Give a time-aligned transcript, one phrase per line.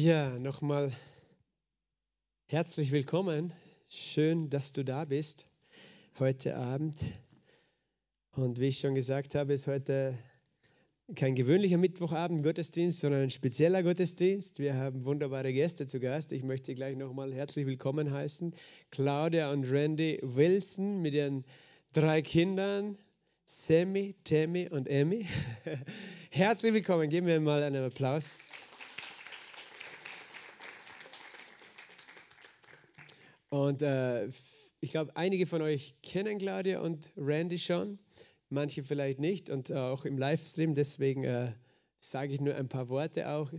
[0.00, 0.92] Ja, nochmal
[2.46, 3.52] herzlich willkommen.
[3.88, 5.48] Schön, dass du da bist
[6.20, 7.02] heute Abend.
[8.30, 10.16] Und wie ich schon gesagt habe, ist heute
[11.16, 14.60] kein gewöhnlicher Mittwochabend Gottesdienst, sondern ein spezieller Gottesdienst.
[14.60, 16.30] Wir haben wunderbare Gäste zu Gast.
[16.30, 18.54] Ich möchte gleich nochmal herzlich willkommen heißen.
[18.92, 21.44] Claudia und Randy Wilson mit ihren
[21.92, 22.98] drei Kindern,
[23.46, 25.26] Sammy, Tammy und Emmy.
[26.30, 27.10] herzlich willkommen.
[27.10, 28.32] Geben wir mal einen Applaus.
[33.50, 34.28] Und äh,
[34.80, 37.98] ich glaube, einige von euch kennen Claudia und Randy schon,
[38.48, 40.74] manche vielleicht nicht und auch im Livestream.
[40.74, 41.52] Deswegen äh,
[42.00, 43.52] sage ich nur ein paar Worte auch.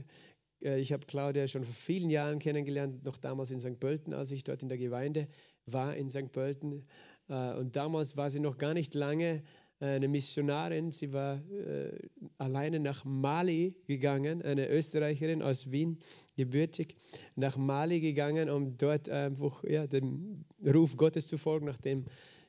[0.62, 3.80] Äh, ich habe Claudia schon vor vielen Jahren kennengelernt, noch damals in St.
[3.80, 5.28] Pölten, als ich dort in der Gemeinde
[5.66, 6.32] war in St.
[6.32, 6.88] Pölten.
[7.28, 9.44] Äh, und damals war sie noch gar nicht lange
[9.80, 10.92] eine Missionarin.
[10.92, 11.92] Sie war äh,
[12.38, 16.00] alleine nach Mali gegangen, eine Österreicherin aus Wien,
[16.36, 16.96] gebürtig,
[17.36, 22.06] nach Mali gegangen, um dort einfach ja, dem Ruf Gottes zu folgen, nachdem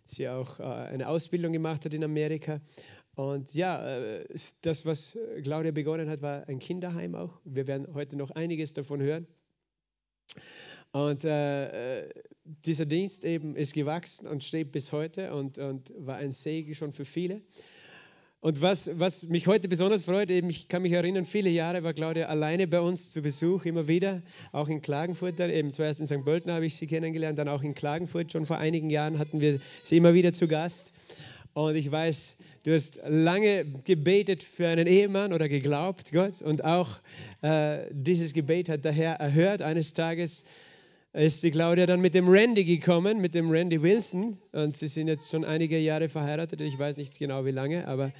[0.07, 2.61] sie auch äh, eine Ausbildung gemacht hat in Amerika.
[3.15, 4.25] Und ja, äh,
[4.63, 7.41] das, was Claudia begonnen hat, war ein Kinderheim auch.
[7.45, 9.27] Wir werden heute noch einiges davon hören.
[10.93, 12.09] Und äh, äh,
[12.45, 16.93] dieser Dienst eben ist gewachsen und steht bis heute und, und war ein Segen schon
[16.93, 17.43] für viele.
[18.43, 21.93] Und was, was mich heute besonders freut, eben, ich kann mich erinnern, viele Jahre war
[21.93, 26.25] Claudia alleine bei uns zu Besuch, immer wieder, auch in Klagenfurt, eben zuerst in St.
[26.25, 29.61] Pölten habe ich sie kennengelernt, dann auch in Klagenfurt, schon vor einigen Jahren hatten wir
[29.83, 30.95] sie immer wieder zu Gast.
[31.53, 36.99] Und ich weiß, du hast lange gebetet für einen Ehemann oder geglaubt, Gott, und auch
[37.43, 40.45] äh, dieses Gebet hat der Herr erhört eines Tages
[41.13, 44.39] ist die Claudia dann mit dem Randy gekommen, mit dem Randy Wilson.
[44.53, 46.61] Und sie sind jetzt schon einige Jahre verheiratet.
[46.61, 48.13] Ich weiß nicht genau wie lange, aber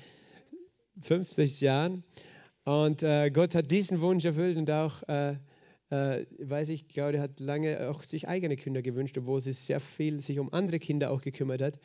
[1.01, 2.05] fünf, sechs Jahren.
[2.65, 5.37] Und äh, Gott hat diesen Wunsch erfüllt und auch, äh,
[5.91, 10.21] äh, weiß ich, Claudia hat lange auch sich eigene Kinder gewünscht, obwohl sie sehr viel
[10.21, 11.81] sich um andere Kinder auch gekümmert hat.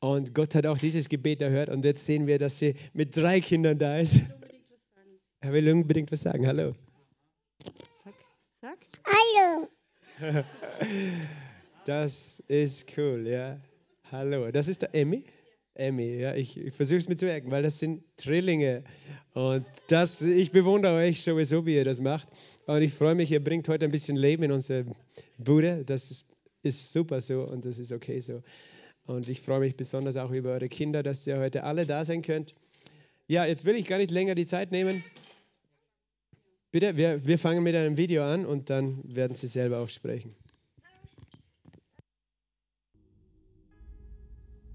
[0.00, 1.68] Und Gott hat auch dieses Gebet erhört.
[1.68, 4.20] Und jetzt sehen wir, dass sie mit drei Kindern da ist.
[5.40, 6.46] Er will unbedingt was sagen.
[6.46, 6.74] Hallo.
[8.02, 8.14] Sag.
[8.62, 8.78] Sag.
[9.04, 9.68] Hallo.
[11.86, 13.58] Das ist cool, ja.
[14.12, 15.24] Hallo, das ist der Emmy.
[15.74, 18.84] Emmy, ja, ich, ich versuche es mir zu merken, weil das sind Trillinge.
[19.32, 22.28] Und das, ich bewundere euch sowieso, wie ihr das macht.
[22.66, 24.84] Und ich freue mich, ihr bringt heute ein bisschen Leben in unsere
[25.38, 25.84] Bude.
[25.84, 26.26] Das ist,
[26.62, 28.42] ist super so und das ist okay so.
[29.06, 32.22] Und ich freue mich besonders auch über eure Kinder, dass ihr heute alle da sein
[32.22, 32.52] könnt.
[33.26, 35.02] Ja, jetzt will ich gar nicht länger die Zeit nehmen.
[36.72, 40.36] Bitte, wir, wir fangen mit einem Video an und dann werden Sie selber auch sprechen.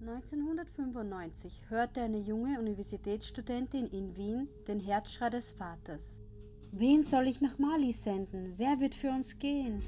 [0.01, 6.19] 1995 hörte eine junge Universitätsstudentin in Wien den Herzschrei des Vaters.
[6.71, 8.53] Wen soll ich nach Mali senden?
[8.57, 9.81] Wer wird für uns gehen?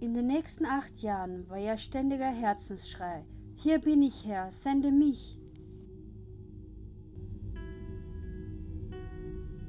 [0.00, 3.24] In den nächsten acht Jahren war ihr ständiger Herzensschrei.
[3.56, 5.39] Hier bin ich Herr, sende mich.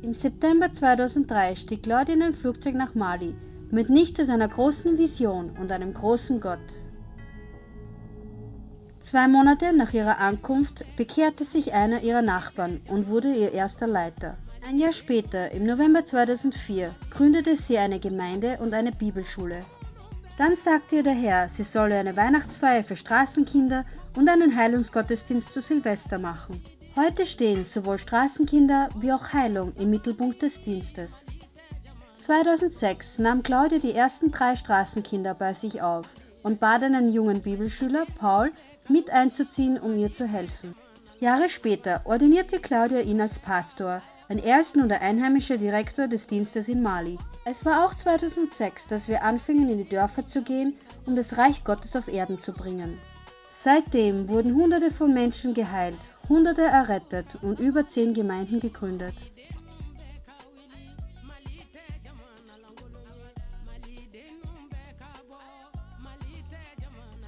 [0.03, 3.35] Im September 2003 stieg Claudia in ein Flugzeug nach Mali
[3.69, 6.57] mit nichts als einer großen Vision und einem großen Gott.
[8.99, 14.37] Zwei Monate nach ihrer Ankunft bekehrte sich einer ihrer Nachbarn und wurde ihr erster Leiter.
[14.67, 19.65] Ein Jahr später, im November 2004, gründete sie eine Gemeinde und eine Bibelschule.
[20.35, 23.85] Dann sagte ihr der Herr, sie solle eine Weihnachtsfeier für Straßenkinder
[24.17, 26.59] und einen Heilungsgottesdienst zu Silvester machen.
[26.93, 31.23] Heute stehen sowohl Straßenkinder wie auch Heilung im Mittelpunkt des Dienstes.
[32.15, 36.09] 2006 nahm Claudia die ersten drei Straßenkinder bei sich auf
[36.43, 38.51] und bat einen jungen Bibelschüler, Paul,
[38.89, 40.75] mit einzuziehen, um ihr zu helfen.
[41.21, 46.27] Jahre später ordinierte Claudia ihn als Pastor, ein er ist nun der einheimische Direktor des
[46.27, 47.17] Dienstes in Mali.
[47.45, 50.75] Es war auch 2006, dass wir anfingen, in die Dörfer zu gehen,
[51.05, 52.99] um das Reich Gottes auf Erden zu bringen.
[53.47, 55.99] Seitdem wurden Hunderte von Menschen geheilt,
[56.31, 59.13] Hunderte errettet und über zehn Gemeinden gegründet.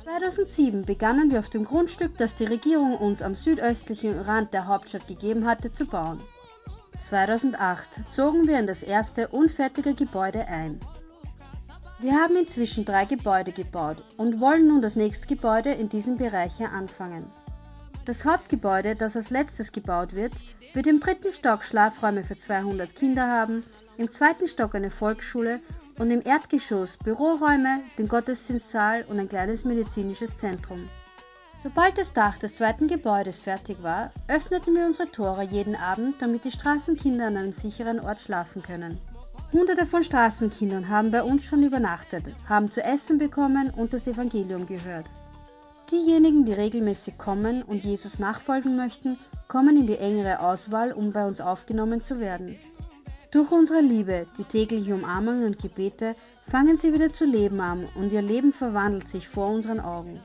[0.06, 5.06] (2007) begannen wir auf dem Grundstück, das die Regierung uns am südöstlichen Rand der Hauptstadt
[5.06, 6.24] gegeben hatte, zu bauen.
[6.98, 10.80] 2008 zogen wir in das erste unfertige Gebäude ein
[12.04, 16.58] wir haben inzwischen drei Gebäude gebaut und wollen nun das nächste Gebäude in diesem Bereich
[16.58, 17.32] hier anfangen.
[18.06, 20.34] Das Hauptgebäude, das als letztes gebaut wird,
[20.74, 23.64] wird im dritten Stock Schlafräume für 200 Kinder haben,
[23.98, 25.62] im zweiten Stock eine Volksschule
[25.98, 30.90] und im Erdgeschoss Büroräume, den Gottesdienstsaal und ein kleines medizinisches Zentrum.
[31.62, 36.44] Sobald das Dach des zweiten Gebäudes fertig war, öffneten wir unsere Tore jeden Abend, damit
[36.44, 39.00] die Straßenkinder an einem sicheren Ort schlafen können.
[39.54, 44.66] Hunderte von Straßenkindern haben bei uns schon übernachtet, haben zu essen bekommen und das Evangelium
[44.66, 45.06] gehört.
[45.92, 51.26] Diejenigen, die regelmäßig kommen und Jesus nachfolgen möchten, kommen in die engere Auswahl, um bei
[51.28, 52.58] uns aufgenommen zu werden.
[53.32, 58.12] Durch unsere Liebe, die tägliche Umarmung und Gebete fangen sie wieder zu leben an und
[58.12, 60.22] ihr Leben verwandelt sich vor unseren Augen.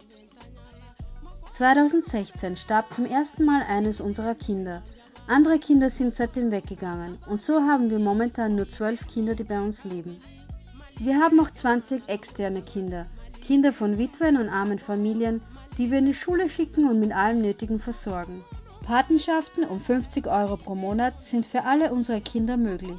[1.51, 4.83] 2016 starb zum ersten Mal eines unserer Kinder.
[5.27, 9.61] Andere Kinder sind seitdem weggegangen und so haben wir momentan nur zwölf Kinder, die bei
[9.61, 10.21] uns leben.
[10.99, 13.07] Wir haben auch 20 externe Kinder,
[13.41, 15.41] Kinder von Witwen und armen Familien,
[15.79, 18.45] die wir in die Schule schicken und mit allem Nötigen versorgen.
[18.85, 22.99] Patenschaften um 50 Euro pro Monat sind für alle unsere Kinder möglich.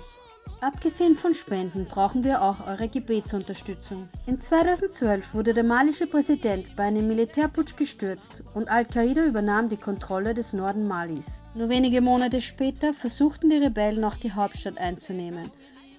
[0.62, 4.10] Abgesehen von Spenden brauchen wir auch eure Gebetsunterstützung.
[4.28, 10.34] In 2012 wurde der malische Präsident bei einem Militärputsch gestürzt und Al-Qaida übernahm die Kontrolle
[10.34, 11.42] des Norden Malis.
[11.56, 15.50] Nur wenige Monate später versuchten die Rebellen auch die Hauptstadt einzunehmen.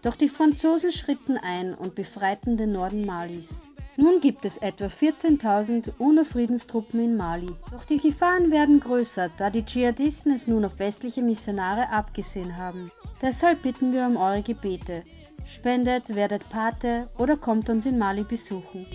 [0.03, 3.63] Doch die Franzosen schritten ein und befreiten den Norden Malis.
[3.97, 7.51] Nun gibt es etwa 14.000 UNO-Friedenstruppen in Mali.
[7.73, 12.91] Doch die Gefahren werden größer, da die Dschihadisten es nun auf westliche Missionare abgesehen haben.
[13.21, 15.03] Deshalb bitten wir um eure Gebete.
[15.45, 18.87] Spendet, werdet Pate oder kommt uns in Mali besuchen.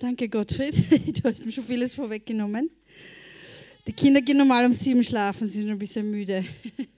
[0.00, 0.74] Danke, Gottfried.
[1.22, 2.68] Du hast mir schon vieles vorweggenommen.
[3.86, 6.44] Die Kinder gehen normal um sieben schlafen, sie sind ein bisschen müde.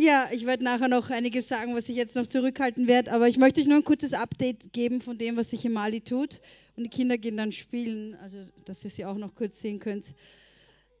[0.00, 3.36] Ja, ich werde nachher noch einiges sagen, was ich jetzt noch zurückhalten werde, aber ich
[3.36, 6.40] möchte euch nur ein kurzes Update geben von dem, was sich in Mali tut.
[6.76, 10.04] Und die Kinder gehen dann spielen, also dass ihr sie auch noch kurz sehen könnt.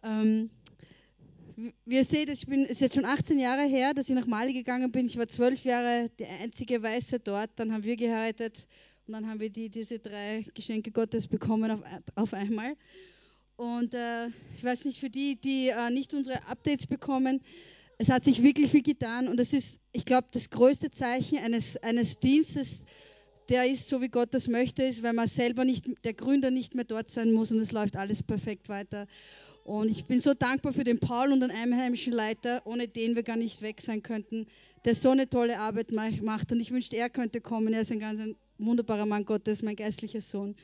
[0.02, 0.50] Ähm,
[1.84, 4.26] wie ihr seht, ich bin, es ist jetzt schon 18 Jahre her, dass ich nach
[4.26, 5.06] Mali gegangen bin.
[5.06, 7.50] Ich war zwölf Jahre der einzige Weiße dort.
[7.54, 8.66] Dann haben wir geheiratet
[9.06, 11.82] und dann haben wir die, diese drei Geschenke Gottes bekommen auf,
[12.16, 12.74] auf einmal.
[13.54, 17.40] Und äh, ich weiß nicht, für die, die äh, nicht unsere Updates bekommen,
[17.98, 21.76] es hat sich wirklich viel getan und das ist, ich glaube, das größte Zeichen eines,
[21.78, 22.84] eines Dienstes,
[23.48, 26.74] der ist, so wie Gott das möchte, ist, weil man selber nicht, der Gründer nicht
[26.74, 29.08] mehr dort sein muss und es läuft alles perfekt weiter.
[29.64, 33.22] Und ich bin so dankbar für den Paul und den einheimischen Leiter, ohne den wir
[33.22, 34.46] gar nicht weg sein könnten,
[34.84, 35.92] der so eine tolle Arbeit
[36.22, 36.52] macht.
[36.52, 37.74] Und ich wünschte, er könnte kommen.
[37.74, 40.56] Er ist ein ganz ein wunderbarer Mann Gottes, mein geistlicher Sohn.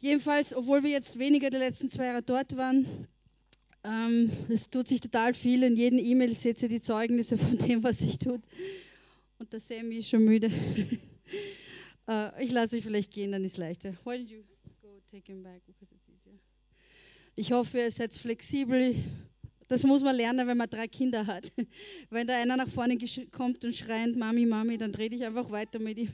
[0.00, 3.06] Jedenfalls, obwohl wir jetzt weniger die letzten zwei Jahre dort waren,
[3.88, 5.62] ähm, es tut sich total viel.
[5.62, 8.42] In jedem E-Mail seht ihr die Zeugnisse von dem, was sich tut.
[9.38, 10.50] Und der Sammy ist schon müde.
[12.08, 13.94] uh, ich lasse euch vielleicht gehen, dann ist es leichter.
[14.04, 14.42] Why don't you
[14.82, 16.38] go take him back because it's easier.
[17.34, 18.94] Ich hoffe, ihr seid flexibel.
[19.68, 21.52] Das muss man lernen, wenn man drei Kinder hat.
[22.10, 22.96] Wenn da einer nach vorne
[23.30, 26.12] kommt und schreit, Mami, Mami, dann rede ich einfach weiter mit ihm.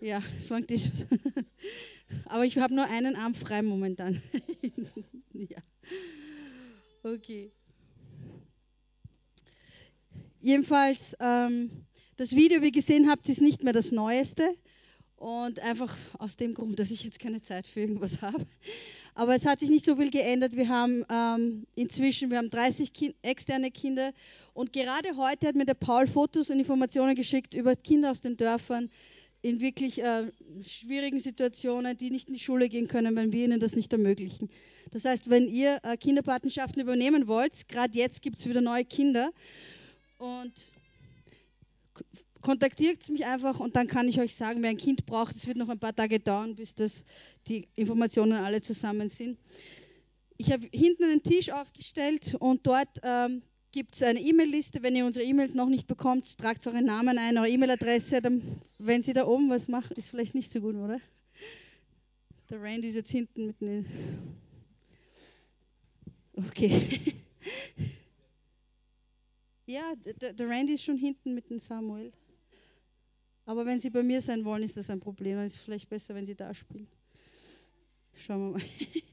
[0.00, 0.80] Ja, es fängt die
[2.26, 4.20] Aber ich habe nur einen Arm frei momentan.
[5.32, 5.58] ja.
[7.04, 7.50] Okay.
[10.40, 11.84] Jedenfalls, ähm,
[12.16, 14.54] das Video, wie ihr gesehen habt, ist nicht mehr das Neueste.
[15.16, 18.44] Und einfach aus dem Grund, dass ich jetzt keine Zeit für irgendwas habe.
[19.14, 20.56] Aber es hat sich nicht so viel geändert.
[20.56, 24.12] Wir haben ähm, inzwischen, wir haben 30 kind, externe Kinder.
[24.54, 28.36] Und gerade heute hat mir der Paul Fotos und Informationen geschickt über Kinder aus den
[28.36, 28.90] Dörfern,
[29.42, 30.30] in wirklich äh,
[30.62, 34.48] schwierigen Situationen, die nicht in die Schule gehen können, wenn wir ihnen das nicht ermöglichen.
[34.92, 39.32] Das heißt, wenn ihr äh, Kinderpatenschaften übernehmen wollt, gerade jetzt gibt es wieder neue Kinder
[40.18, 40.52] und
[42.40, 45.34] kontaktiert mich einfach und dann kann ich euch sagen, wer ein Kind braucht.
[45.34, 47.04] Es wird noch ein paar Tage dauern, bis das,
[47.48, 49.38] die Informationen alle zusammen sind.
[50.36, 53.42] Ich habe hinten einen Tisch aufgestellt und dort ähm,
[53.72, 54.82] gibt es eine E-Mail-Liste.
[54.82, 58.20] Wenn ihr unsere E-Mails noch nicht bekommt, tragt euren Namen ein, eure E-Mail-Adresse.
[58.78, 61.00] Wenn sie da oben was macht, ist vielleicht nicht so gut, oder?
[62.50, 63.84] Der Randy ist jetzt hinten mit einer.
[66.34, 67.14] Okay.
[69.66, 72.12] ja, der, der Randy ist schon hinten mit dem Samuel.
[73.46, 75.36] Aber wenn sie bei mir sein wollen, ist das ein Problem.
[75.36, 76.86] Dann ist es vielleicht besser, wenn sie da spielen.
[78.14, 78.62] Schauen wir mal.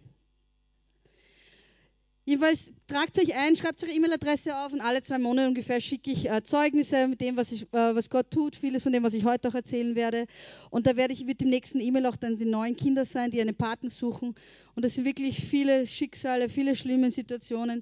[2.30, 6.30] Jedenfalls tragt euch ein, schreibt eure E-Mail-Adresse auf und alle zwei Monate ungefähr schicke ich
[6.30, 9.26] äh, Zeugnisse mit dem, was, ich, äh, was Gott tut, vieles von dem, was ich
[9.26, 10.28] heute auch erzählen werde.
[10.70, 13.42] Und da werde ich mit dem nächsten E-Mail auch dann die neuen Kinder sein, die
[13.42, 14.36] einen Paten suchen.
[14.76, 17.82] Und das sind wirklich viele Schicksale, viele schlimme Situationen.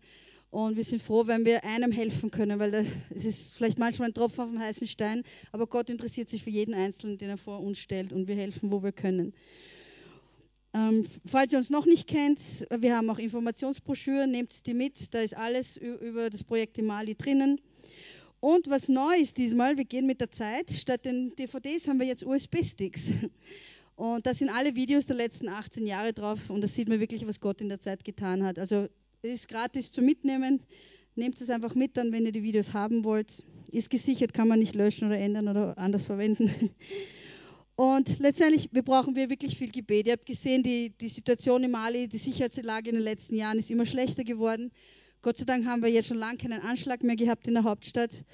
[0.49, 4.13] Und wir sind froh, wenn wir einem helfen können, weil es ist vielleicht manchmal ein
[4.13, 7.59] Tropfen auf dem heißen Stein, aber Gott interessiert sich für jeden Einzelnen, den er vor
[7.59, 9.33] uns stellt und wir helfen, wo wir können.
[10.73, 15.21] Ähm, falls ihr uns noch nicht kennt, wir haben auch Informationsbroschüren, nehmt die mit, da
[15.21, 17.59] ist alles über das Projekt in Mali drinnen.
[18.39, 20.71] Und was neu ist diesmal, wir gehen mit der Zeit.
[20.71, 23.09] Statt den DVDs haben wir jetzt USB-Sticks.
[23.95, 27.25] Und da sind alle Videos der letzten 18 Jahre drauf und da sieht man wirklich,
[27.25, 28.59] was Gott in der Zeit getan hat.
[28.59, 28.89] Also
[29.23, 30.61] ist gratis zu mitnehmen.
[31.15, 33.43] Nehmt es einfach mit dann, wenn ihr die Videos haben wollt.
[33.71, 36.51] Ist gesichert, kann man nicht löschen oder ändern oder anders verwenden.
[37.77, 40.07] Und letztendlich wir brauchen wir wirklich viel Gebet.
[40.07, 43.69] Ihr habt gesehen, die, die Situation in Mali, die Sicherheitslage in den letzten Jahren ist
[43.69, 44.71] immer schlechter geworden.
[45.21, 48.25] Gott sei Dank haben wir jetzt schon lange keinen Anschlag mehr gehabt in der Hauptstadt.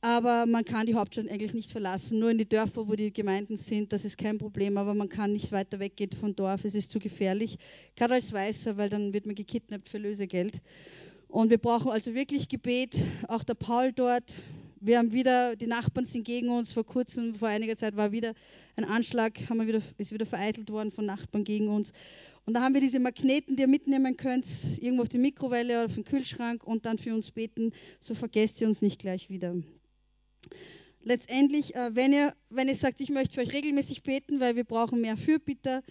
[0.00, 2.18] Aber man kann die Hauptstadt eigentlich nicht verlassen.
[2.18, 4.76] Nur in die Dörfer, wo die Gemeinden sind, das ist kein Problem.
[4.76, 6.64] Aber man kann nicht weiter weggehen vom Dorf.
[6.64, 7.58] Es ist zu gefährlich.
[7.94, 10.60] Gerade als Weißer, weil dann wird man gekidnappt für Lösegeld.
[11.28, 12.96] Und wir brauchen also wirklich Gebet.
[13.28, 14.24] Auch der Paul dort.
[14.84, 16.72] Wir haben wieder, die Nachbarn sind gegen uns.
[16.72, 18.34] Vor kurzem, vor einiger Zeit war wieder
[18.74, 21.92] ein Anschlag, haben wir wieder, ist wieder vereitelt worden von Nachbarn gegen uns.
[22.46, 24.46] Und da haben wir diese Magneten, die ihr mitnehmen könnt,
[24.80, 27.72] irgendwo auf die Mikrowelle oder auf den Kühlschrank und dann für uns beten.
[28.00, 29.54] So vergesst ihr uns nicht gleich wieder
[31.04, 34.64] letztendlich, äh, wenn, ihr, wenn ihr sagt, ich möchte für euch regelmäßig beten, weil wir
[34.64, 35.82] brauchen mehr Fürbitter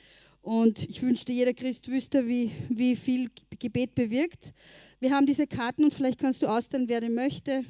[0.42, 3.30] und ich wünschte, jeder Christ wüsste, wie, wie viel
[3.60, 4.54] Gebet bewirkt.
[5.00, 7.64] Wir haben diese Karten und vielleicht kannst du ausstellen, wer den möchte.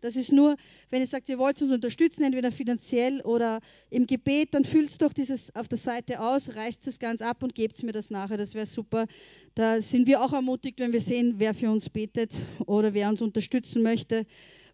[0.00, 0.56] Das ist nur,
[0.90, 5.12] wenn ihr sagt, ihr wollt uns unterstützen, entweder finanziell oder im Gebet, dann füllt doch
[5.12, 8.36] dieses auf der Seite aus, reißt es ganz ab und gebt mir das nachher.
[8.36, 9.06] Das wäre super.
[9.54, 12.34] Da sind wir auch ermutigt, wenn wir sehen, wer für uns betet
[12.66, 14.26] oder wer uns unterstützen möchte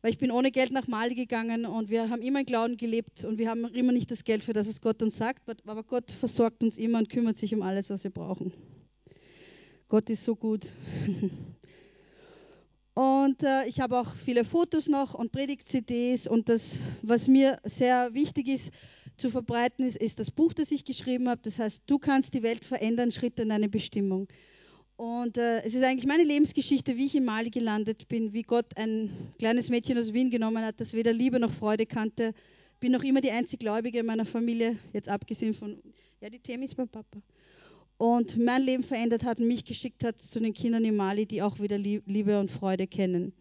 [0.02, 3.25] weil ich bin ohne Geld nach Mali gegangen und wir haben immer in Glauben gelebt
[3.25, 6.12] und wir haben immer nicht das Geld für das, was Gott uns sagt, aber Gott
[6.12, 8.52] versorgt uns immer und kümmert sich um alles, was wir brauchen.
[9.88, 10.66] Gott ist so gut.
[12.97, 18.15] Und äh, ich habe auch viele Fotos noch und Predigt-CDs und das, was mir sehr
[18.15, 18.73] wichtig ist
[19.19, 21.43] zu verbreiten, ist, ist das Buch, das ich geschrieben habe.
[21.45, 24.29] Das heißt, du kannst die Welt verändern, Schritt in deine Bestimmung.
[24.97, 28.79] Und äh, es ist eigentlich meine Lebensgeschichte, wie ich in Mali gelandet bin, wie Gott
[28.79, 32.33] ein kleines Mädchen aus Wien genommen hat, das weder Liebe noch Freude kannte.
[32.81, 35.83] Bin noch immer die einzig Gläubige in meiner Familie, jetzt abgesehen von,
[36.23, 37.19] ja, die Themen ist mein Papa.
[37.99, 41.43] Und mein Leben verändert hat und mich geschickt hat zu den Kindern in Mali, die
[41.43, 43.33] auch wieder Liebe und Freude kennen.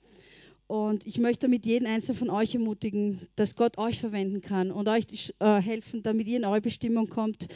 [0.68, 4.88] Und ich möchte damit jeden Einzelnen von euch ermutigen, dass Gott euch verwenden kann und
[4.88, 7.48] euch äh, helfen, damit ihr in eure Bestimmung kommt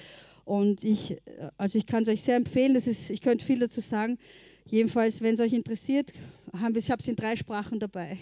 [0.50, 1.15] und ich,
[1.58, 4.18] also ich kann es euch sehr empfehlen, das ist, ich könnte viel dazu sagen.
[4.65, 6.12] Jedenfalls, wenn es euch interessiert,
[6.53, 8.18] haben wir, ich habe es in drei Sprachen dabei.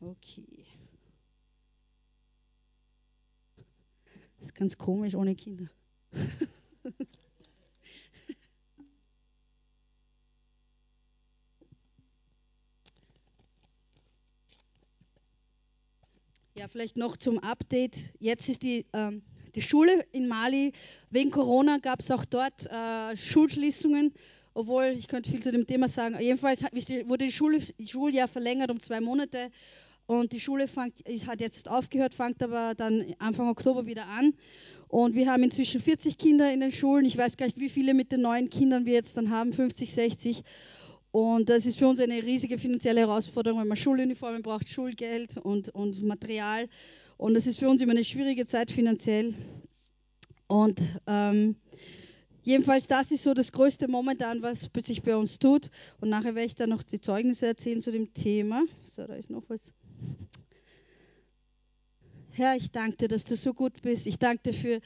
[0.00, 0.53] Okay.
[4.44, 5.70] Das ist ganz komisch ohne Kinder.
[16.56, 18.14] Ja, vielleicht noch zum Update.
[18.20, 19.22] Jetzt ist die, ähm,
[19.56, 20.72] die Schule in Mali,
[21.10, 24.14] wegen Corona gab es auch dort äh, Schulschließungen,
[24.54, 26.16] obwohl ich könnte viel zu dem Thema sagen.
[26.20, 29.50] Jedenfalls wurde die Schule, Schuljahr verlängert um zwei Monate
[30.06, 30.94] und die Schule fängt,
[31.26, 34.34] hat jetzt aufgehört, fängt aber dann Anfang Oktober wieder an.
[34.88, 37.06] Und wir haben inzwischen 40 Kinder in den Schulen.
[37.06, 39.92] Ich weiß gar nicht, wie viele mit den neuen Kindern wir jetzt dann haben, 50,
[39.92, 40.44] 60.
[41.10, 45.68] Und das ist für uns eine riesige finanzielle Herausforderung, weil man Schuluniformen braucht, Schulgeld und,
[45.70, 46.68] und Material.
[47.16, 49.34] Und das ist für uns immer eine schwierige Zeit finanziell.
[50.48, 51.56] Und ähm,
[52.42, 55.70] jedenfalls, das ist so das Größte momentan, was sich bei uns tut.
[56.00, 58.64] Und nachher werde ich dann noch die Zeugnisse erzählen zu dem Thema.
[58.94, 59.72] So, da ist noch was.
[62.30, 64.08] Herr, ich danke dir, dass du so gut bist.
[64.08, 64.80] Ich danke dir für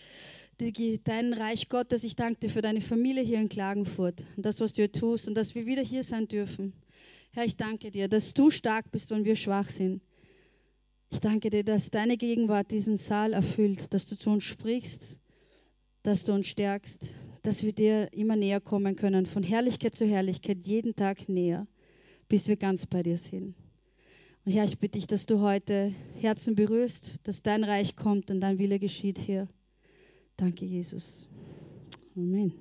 [1.04, 2.04] dein Reich Gottes.
[2.04, 5.34] Ich danke dir für deine Familie hier in Klagenfurt und das, was du tust und
[5.34, 6.74] dass wir wieder hier sein dürfen.
[7.32, 10.02] Herr, ich danke dir, dass du stark bist, wenn wir schwach sind.
[11.10, 15.20] Ich danke dir, dass deine Gegenwart diesen Saal erfüllt, dass du zu uns sprichst,
[16.02, 17.08] dass du uns stärkst,
[17.42, 21.66] dass wir dir immer näher kommen können, von Herrlichkeit zu Herrlichkeit, jeden Tag näher,
[22.28, 23.54] bis wir ganz bei dir sind.
[24.50, 28.58] Herr, ich bitte dich, dass du heute Herzen berührst, dass dein Reich kommt und dein
[28.58, 29.46] Wille geschieht hier
[30.38, 31.28] Danke, Jesus.
[32.16, 32.54] Amen.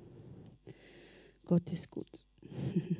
[1.46, 2.10] Gott ist gut.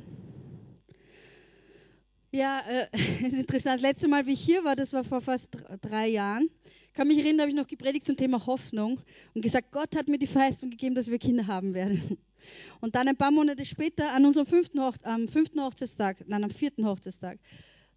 [2.30, 2.86] Ja, äh,
[3.26, 3.76] es ist interessant.
[3.76, 5.48] Das letzte Mal, wie ich hier war, das war vor fast
[5.80, 6.50] drei Jahren.
[6.86, 9.00] Ich kann mich erinnern, da habe ich noch gepredigt zum Thema Hoffnung
[9.34, 12.18] und gesagt, Gott hat mir die Verheißung gegeben, dass wir Kinder haben werden.
[12.80, 16.50] Und dann ein paar Monate später, an unserem fünften, Hoch am fünften Hochzeitstag, nein, am
[16.50, 17.38] vierten Hochzeitstag,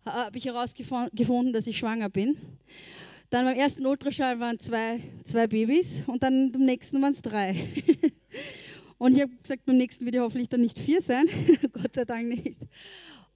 [0.05, 2.37] habe ich herausgefunden, dass ich schwanger bin.
[3.29, 7.55] Dann beim ersten Ultraschall waren zwei, zwei Babys und dann beim nächsten waren es drei.
[8.97, 11.25] Und ich habe gesagt, beim nächsten wird ja hoffentlich dann nicht vier sein.
[11.71, 12.59] Gott sei Dank nicht.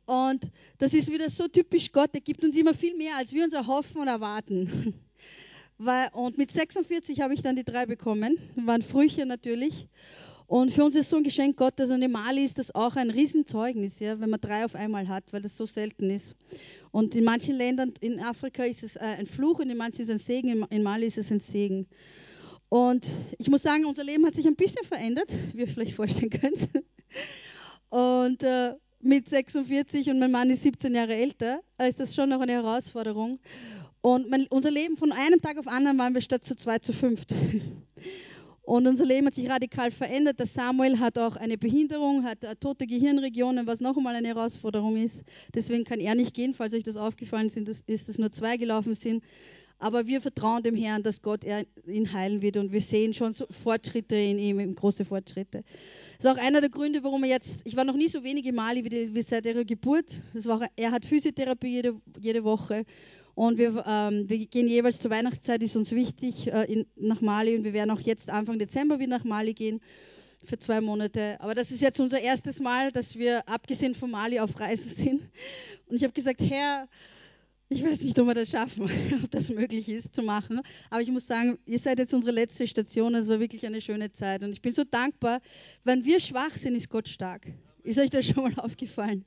[0.05, 0.43] Und
[0.77, 3.53] das ist wieder so typisch Gott, er gibt uns immer viel mehr, als wir uns
[3.53, 4.93] erhoffen und erwarten.
[6.13, 9.88] Und mit 46 habe ich dann die drei bekommen, waren Früche natürlich.
[10.48, 13.10] Und für uns ist so ein Geschenk Gottes und in Mali ist das auch ein
[13.10, 16.36] Riesenzeugnis, ja, wenn man drei auf einmal hat, weil das so selten ist.
[16.92, 20.10] Und in manchen Ländern in Afrika ist es äh, ein Fluch und in manchen ist
[20.10, 21.88] es ein Segen, in Mali ist es ein Segen.
[22.70, 26.30] Und ich muss sagen, unser Leben hat sich ein bisschen verändert, wie ihr vielleicht vorstellen
[26.30, 26.70] könnt.
[27.90, 32.30] Und äh, mit 46 und mein Mann ist 17 Jahre älter, äh, ist das schon
[32.30, 33.40] noch eine Herausforderung.
[34.02, 36.94] Und mein, unser Leben von einem Tag auf anderen waren wir statt zu zwei zu
[36.94, 37.34] fünft.
[38.65, 40.39] Und unser Leben hat sich radikal verändert.
[40.39, 45.22] Der Samuel hat auch eine Behinderung, hat tote Gehirnregionen, was noch einmal eine Herausforderung ist.
[45.53, 49.24] Deswegen kann er nicht gehen, falls euch das aufgefallen ist, dass nur zwei gelaufen sind.
[49.77, 51.41] Aber wir vertrauen dem Herrn, dass Gott
[51.86, 55.63] ihn heilen wird und wir sehen schon so Fortschritte in ihm, große Fortschritte.
[56.17, 58.45] Das ist auch einer der Gründe, warum er jetzt, ich war noch nie so wenig
[58.48, 60.12] in Mali wie, seit ihrer Geburt.
[60.34, 62.86] War er hat Physiotherapie jede, jede Woche
[63.36, 67.56] und wir, ähm, wir, gehen jeweils zur Weihnachtszeit, ist uns wichtig, äh, in, nach Mali.
[67.58, 69.82] Und wir werden auch jetzt Anfang Dezember wieder nach Mali gehen
[70.46, 71.36] für zwei Monate.
[71.42, 75.22] Aber das ist jetzt unser erstes Mal, dass wir abgesehen von Mali auf Reisen sind.
[75.88, 76.88] Und ich habe gesagt, Herr,
[77.68, 78.84] ich weiß nicht, ob wir das schaffen,
[79.24, 80.62] ob das möglich ist zu machen.
[80.89, 83.15] Aber ich muss sagen, ihr seid jetzt unsere letzte Station.
[83.15, 84.44] Es war wirklich eine schöne Zeit.
[84.44, 85.42] Und ich bin so dankbar.
[85.84, 87.48] Wenn wir schwach sind, ist Gott stark.
[87.84, 89.25] Ist euch das schon mal aufgefallen?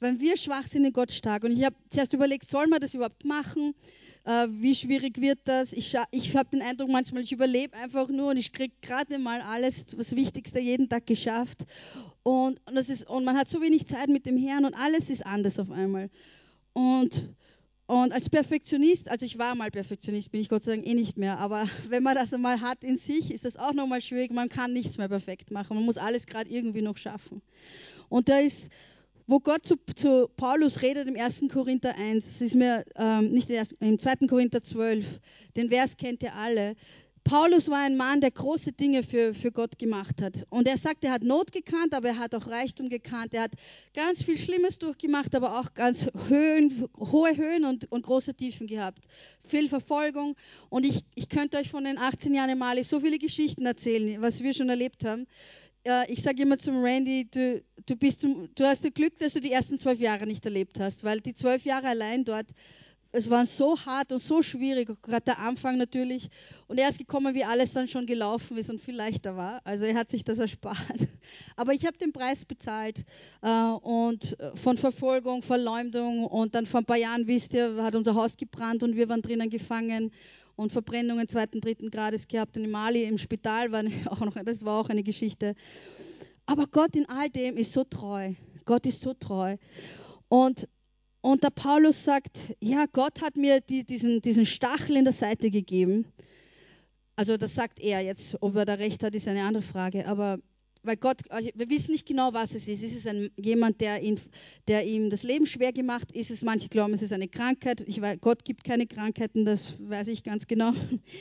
[0.00, 1.44] Wenn wir schwach sind, in Gott stark.
[1.44, 3.74] Und ich habe zuerst überlegt, soll man das überhaupt machen?
[4.24, 5.72] Äh, wie schwierig wird das?
[5.72, 9.40] Ich, ich habe den Eindruck manchmal, ich überlebe einfach nur und ich kriege gerade mal
[9.42, 11.64] alles, das Wichtigste jeden Tag geschafft.
[12.22, 15.10] Und, und, das ist, und man hat so wenig Zeit mit dem Herrn und alles
[15.10, 16.08] ist anders auf einmal.
[16.72, 17.34] Und,
[17.86, 21.18] und als Perfektionist, also ich war mal Perfektionist, bin ich Gott sei Dank eh nicht
[21.18, 24.32] mehr, aber wenn man das einmal hat in sich, ist das auch nochmal schwierig.
[24.32, 25.76] Man kann nichts mehr perfekt machen.
[25.76, 27.42] Man muss alles gerade irgendwie noch schaffen.
[28.08, 28.70] Und da ist
[29.26, 31.44] wo Gott zu, zu, Paulus redet im 1.
[31.52, 33.50] Korinther 1, das ist mir ähm, nicht
[33.80, 34.26] im 2.
[34.28, 35.20] Korinther 12,
[35.56, 36.76] den Vers kennt ihr alle.
[37.24, 40.44] Paulus war ein Mann, der große Dinge für, für Gott gemacht hat.
[40.50, 43.32] Und er sagt, er hat Not gekannt, aber er hat auch Reichtum gekannt.
[43.32, 43.52] Er hat
[43.94, 49.04] ganz viel Schlimmes durchgemacht, aber auch ganz Höhen, hohe Höhen und, und große Tiefen gehabt.
[49.48, 50.36] Viel Verfolgung.
[50.68, 54.20] Und ich, ich könnte euch von den 18 Jahren in Mali so viele Geschichten erzählen,
[54.20, 55.26] was wir schon erlebt haben
[55.84, 59.40] äh, ich sage immer zum Randy, du, du, bist, du hast das Glück, dass du
[59.40, 62.46] die ersten zwölf Jahre nicht erlebt hast, weil die zwölf Jahre allein dort,
[63.16, 66.28] es waren so hart und so schwierig, gerade der Anfang natürlich.
[66.66, 69.60] Und er ist gekommen, wie alles dann schon gelaufen ist und viel leichter war.
[69.62, 70.76] Also er hat sich das erspart.
[71.56, 73.04] Aber ich habe den Preis bezahlt
[73.40, 77.94] äh, und äh, von Verfolgung, Verleumdung und dann vor ein paar Jahren, wisst ihr, hat
[77.94, 80.10] unser Haus gebrannt und wir waren drinnen gefangen
[80.56, 84.64] und Verbrennungen zweiten, dritten Grades gehabt und in Mali im Spital war auch noch, das
[84.64, 85.54] war auch eine Geschichte.
[86.46, 88.34] Aber Gott in all dem ist so treu.
[88.64, 89.56] Gott ist so treu.
[90.28, 90.68] Und,
[91.20, 95.50] und der Paulus sagt, ja, Gott hat mir die, diesen, diesen Stachel in der Seite
[95.50, 96.06] gegeben.
[97.16, 100.06] Also das sagt er jetzt, ob er da recht hat, ist eine andere Frage.
[100.06, 100.38] Aber
[100.84, 102.82] weil Gott, äh, wir wissen nicht genau, was es ist.
[102.82, 104.20] Ist es ein, jemand, der, ihn,
[104.68, 106.12] der ihm das Leben schwer gemacht?
[106.12, 107.84] Ist es, manche glauben, es ist eine Krankheit.
[107.86, 110.72] Ich weiß, Gott gibt keine Krankheiten, das weiß ich ganz genau.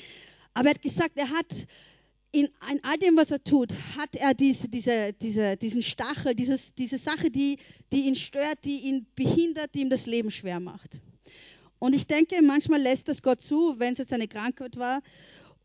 [0.53, 1.47] Aber er hat gesagt, er hat
[2.31, 6.73] in, in all dem, was er tut, hat er diese, diese, diese, diesen Stachel, dieses,
[6.73, 7.57] diese Sache, die,
[7.91, 10.99] die ihn stört, die ihn behindert, die ihm das Leben schwer macht.
[11.79, 15.01] Und ich denke, manchmal lässt das Gott zu, wenn es jetzt eine Krankheit war,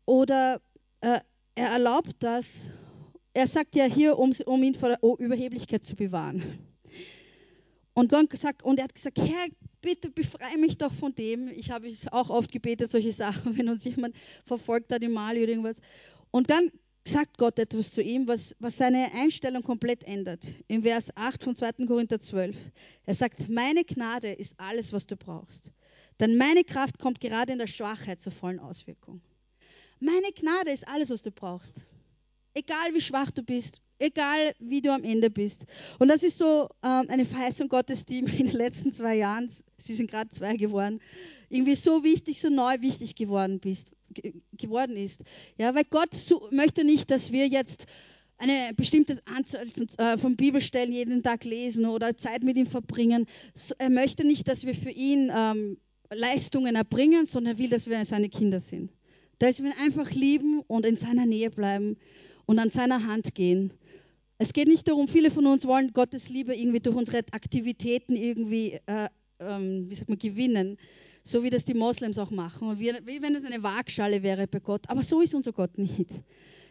[0.05, 0.61] oder
[1.01, 1.19] äh,
[1.55, 2.69] er erlaubt das,
[3.39, 6.43] er sagt ja hier, um, um ihn vor der Überheblichkeit zu bewahren.
[7.93, 9.47] Und Gott gesagt, und er hat gesagt, Herr,
[9.81, 11.47] bitte befreie mich doch von dem.
[11.47, 15.41] Ich habe es auch oft gebetet, solche Sachen, wenn uns jemand verfolgt hat im Mali
[15.41, 15.79] oder irgendwas.
[16.31, 16.69] Und dann
[17.07, 20.45] sagt Gott etwas zu ihm, was, was seine Einstellung komplett ändert.
[20.67, 21.85] Im Vers 8 von 2.
[21.87, 22.57] Korinther 12.
[23.05, 25.71] Er sagt, meine Gnade ist alles, was du brauchst.
[26.19, 29.21] Denn meine Kraft kommt gerade in der Schwachheit zur vollen Auswirkung.
[30.01, 31.87] Meine Gnade ist alles, was du brauchst.
[32.53, 35.65] Egal wie schwach du bist, egal wie du am Ende bist.
[35.99, 39.93] Und das ist so ähm, eine Verheißung Gottes, die in den letzten zwei Jahren, sie
[39.93, 40.99] sind gerade zwei geworden,
[41.49, 43.91] irgendwie so wichtig, so neu wichtig geworden, bist,
[44.53, 45.23] geworden ist.
[45.57, 47.85] Ja, weil Gott so, möchte nicht, dass wir jetzt
[48.37, 53.25] eine bestimmte Anzahl äh, von Bibelstellen jeden Tag lesen oder Zeit mit ihm verbringen.
[53.77, 55.77] Er möchte nicht, dass wir für ihn ähm,
[56.09, 58.91] Leistungen erbringen, sondern er will, dass wir seine Kinder sind.
[59.39, 61.97] Dass wir ihn einfach lieben und in seiner Nähe bleiben
[62.49, 63.71] und an seiner Hand gehen.
[64.39, 68.79] Es geht nicht darum, viele von uns wollen Gottes Liebe irgendwie durch unsere Aktivitäten irgendwie,
[68.87, 69.07] äh,
[69.39, 70.77] ähm, wie sagt man, gewinnen,
[71.23, 74.59] so wie das die Moslems auch machen, wie, wie wenn es eine Waagschale wäre bei
[74.61, 74.81] Gott.
[74.87, 76.09] Aber so ist unser Gott nicht.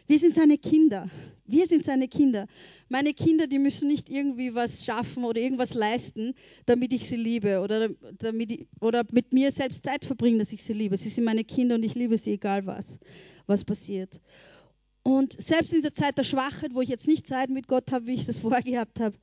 [0.05, 1.09] Wir sind seine Kinder.
[1.45, 2.47] Wir sind seine Kinder.
[2.89, 6.33] Meine Kinder, die müssen nicht irgendwie was schaffen oder irgendwas leisten,
[6.65, 7.87] damit ich sie liebe oder,
[8.17, 10.97] damit ich, oder mit mir selbst Zeit verbringen, dass ich sie liebe.
[10.97, 12.99] Sie sind meine Kinder und ich liebe sie, egal was,
[13.47, 14.19] was passiert.
[15.03, 18.07] Und selbst in dieser Zeit der Schwachheit, wo ich jetzt nicht Zeit mit Gott habe,
[18.07, 19.17] wie ich das vorher gehabt habe,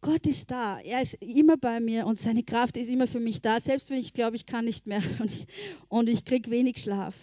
[0.00, 0.80] Gott ist da.
[0.80, 3.98] Er ist immer bei mir und seine Kraft ist immer für mich da, selbst wenn
[3.98, 5.02] ich glaube, ich kann nicht mehr
[5.88, 7.14] und ich, ich kriege wenig Schlaf.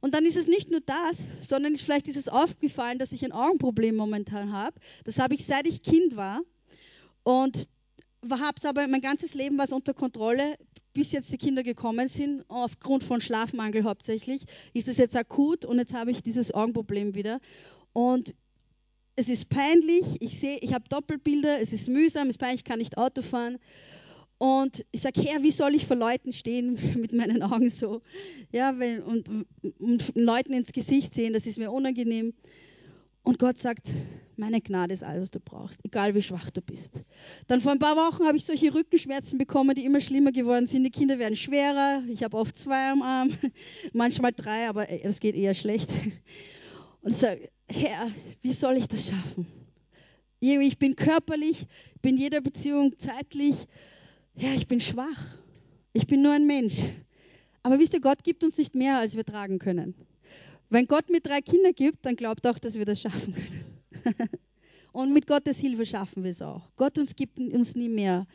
[0.00, 3.32] Und dann ist es nicht nur das, sondern vielleicht ist es aufgefallen, dass ich ein
[3.32, 4.74] Augenproblem momentan habe.
[5.04, 6.40] Das habe ich seit ich Kind war
[7.22, 7.68] und
[8.28, 10.56] habe es aber mein ganzes Leben was unter Kontrolle,
[10.92, 15.78] bis jetzt die Kinder gekommen sind, aufgrund von Schlafmangel hauptsächlich, ist es jetzt akut und
[15.78, 17.40] jetzt habe ich dieses Augenproblem wieder.
[17.92, 18.34] Und
[19.16, 22.64] es ist peinlich, ich sehe, ich habe Doppelbilder, es ist mühsam, es ist peinlich, ich
[22.64, 23.58] kann nicht Auto fahren.
[24.38, 28.00] Und ich sage, Herr, wie soll ich vor Leuten stehen mit meinen Augen so?
[28.50, 29.28] Ja, weil, und,
[29.78, 32.32] und Leuten ins Gesicht sehen, das ist mir unangenehm.
[33.22, 33.86] Und Gott sagt,
[34.36, 37.02] meine Gnade ist alles, was du brauchst, egal wie schwach du bist.
[37.46, 40.84] Dann vor ein paar Wochen habe ich solche Rückenschmerzen bekommen, die immer schlimmer geworden sind.
[40.84, 42.02] Die Kinder werden schwerer.
[42.08, 43.30] Ich habe oft zwei am Arm,
[43.92, 45.90] manchmal drei, aber es geht eher schlecht.
[47.02, 48.10] Und sage, Herr,
[48.42, 49.46] wie soll ich das schaffen?
[50.40, 51.66] Ich bin körperlich,
[52.00, 53.66] bin in jeder Beziehung zeitlich.
[54.34, 55.36] Herr, ich bin schwach.
[55.92, 56.78] Ich bin nur ein Mensch.
[57.62, 59.94] Aber wisst ihr, Gott gibt uns nicht mehr, als wir tragen können.
[60.70, 64.28] Wenn Gott mir drei Kinder gibt, dann glaubt auch, dass wir das schaffen können.
[64.92, 66.70] Und mit Gottes Hilfe schaffen wir es auch.
[66.76, 68.26] Gott uns gibt uns nie mehr.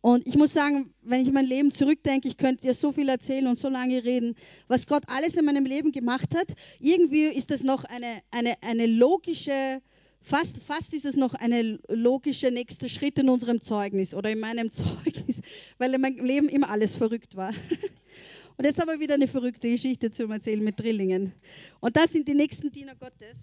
[0.00, 3.46] Und ich muss sagen, wenn ich mein Leben zurückdenke, ich könnte dir so viel erzählen
[3.46, 4.34] und so lange reden,
[4.68, 6.46] was Gott alles in meinem Leben gemacht hat.
[6.78, 9.80] Irgendwie ist das noch eine, eine, eine logische,
[10.20, 14.70] fast, fast ist es noch eine logische nächste Schritt in unserem Zeugnis oder in meinem
[14.72, 15.40] Zeugnis,
[15.78, 17.52] weil in meinem Leben immer alles verrückt war.
[18.56, 21.32] Und jetzt haben wir wieder eine verrückte Geschichte zu erzählen mit Drillingen.
[21.80, 23.38] Und das sind die nächsten Diener Gottes.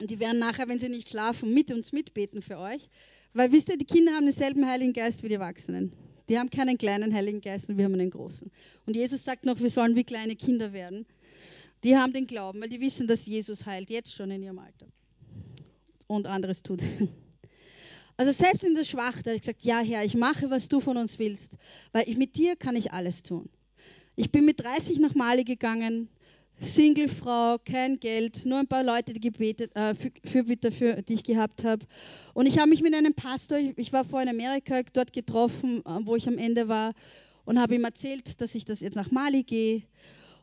[0.00, 2.88] Und die werden nachher, wenn sie nicht schlafen, mit uns mitbeten für euch.
[3.34, 5.92] Weil wisst ihr, die Kinder haben denselben Heiligen Geist wie die Erwachsenen.
[6.28, 8.50] Die haben keinen kleinen Heiligen Geist und wir haben einen großen.
[8.86, 11.06] Und Jesus sagt noch, wir sollen wie kleine Kinder werden.
[11.82, 14.86] Die haben den Glauben, weil die wissen, dass Jesus heilt, jetzt schon in ihrem Alter.
[16.06, 16.82] Und anderes tut.
[18.18, 20.98] Also selbst in der Schwachte habe ich gesagt, ja Herr, ich mache, was du von
[20.98, 21.56] uns willst,
[21.92, 23.48] weil ich, mit dir kann ich alles tun.
[24.14, 26.08] Ich bin mit 30 nach Mali gegangen,
[26.60, 29.94] Singlefrau, kein Geld, nur ein paar Leute, die gebetet, äh,
[30.24, 31.86] Fürbitter, für, die ich gehabt habe.
[32.34, 36.00] Und ich habe mich mit einem Pastor, ich war vor in Amerika dort getroffen, äh,
[36.04, 36.92] wo ich am Ende war,
[37.46, 39.82] und habe ihm erzählt, dass ich das jetzt nach Mali gehe.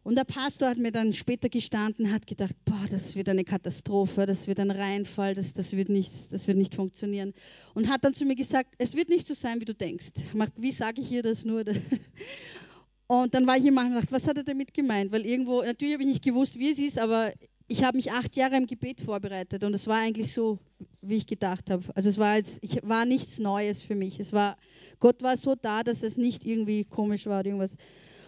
[0.04, 4.26] Und der Pastor hat mir dann später gestanden, hat gedacht, boah, das wird eine Katastrophe,
[4.26, 7.36] das wird ein Reinfall, das, das, wird nicht, das wird nicht funktionieren.
[7.76, 10.12] Und hat dann zu mir gesagt, es wird nicht so sein, wie du denkst.
[10.58, 11.64] Wie sage ich ihr das nur?
[13.12, 15.12] Und dann war ich immer und gedacht, was hat er damit gemeint?
[15.12, 17.34] Weil irgendwo, natürlich habe ich nicht gewusst, wie es ist, aber
[17.68, 20.60] ich habe mich acht Jahre im Gebet vorbereitet und es war eigentlich so,
[21.02, 21.84] wie ich gedacht habe.
[21.96, 24.20] Also es war jetzt, ich war nichts Neues für mich.
[24.20, 24.58] Es war,
[25.00, 27.78] Gott war so da, dass es nicht irgendwie komisch war oder irgendwas.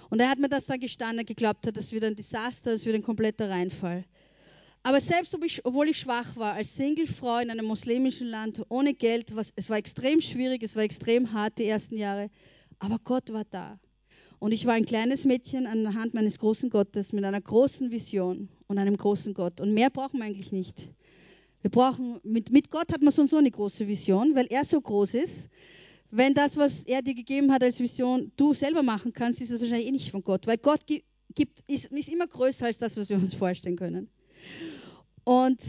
[0.10, 2.96] Und er hat mir das dann gestanden, geglaubt hat, das wird ein Desaster, das wird
[2.96, 4.04] ein kompletter Reinfall.
[4.82, 9.54] Aber selbst obwohl ich schwach war, als Singlefrau in einem muslimischen Land, ohne Geld, was,
[9.56, 12.32] es war extrem schwierig, es war extrem hart die ersten Jahre,
[12.80, 13.80] aber Gott war da.
[14.42, 17.92] Und ich war ein kleines Mädchen an der Hand meines großen Gottes mit einer großen
[17.92, 19.62] Vision und einem großen Gott.
[19.62, 20.90] Und mehr brauchen wir eigentlich nicht.
[21.62, 24.66] Wir brauchen, mit, mit Gott hat man so und so eine große Vision, weil er
[24.66, 25.48] so groß ist.
[26.10, 29.62] Wenn das, was er dir gegeben hat als Vision, du selber machen kannst, ist das
[29.62, 33.10] wahrscheinlich eh nicht von Gott, weil Gott gibt, ist, ist immer größer als das, was
[33.10, 34.10] wir uns vorstellen können.
[35.24, 35.62] Und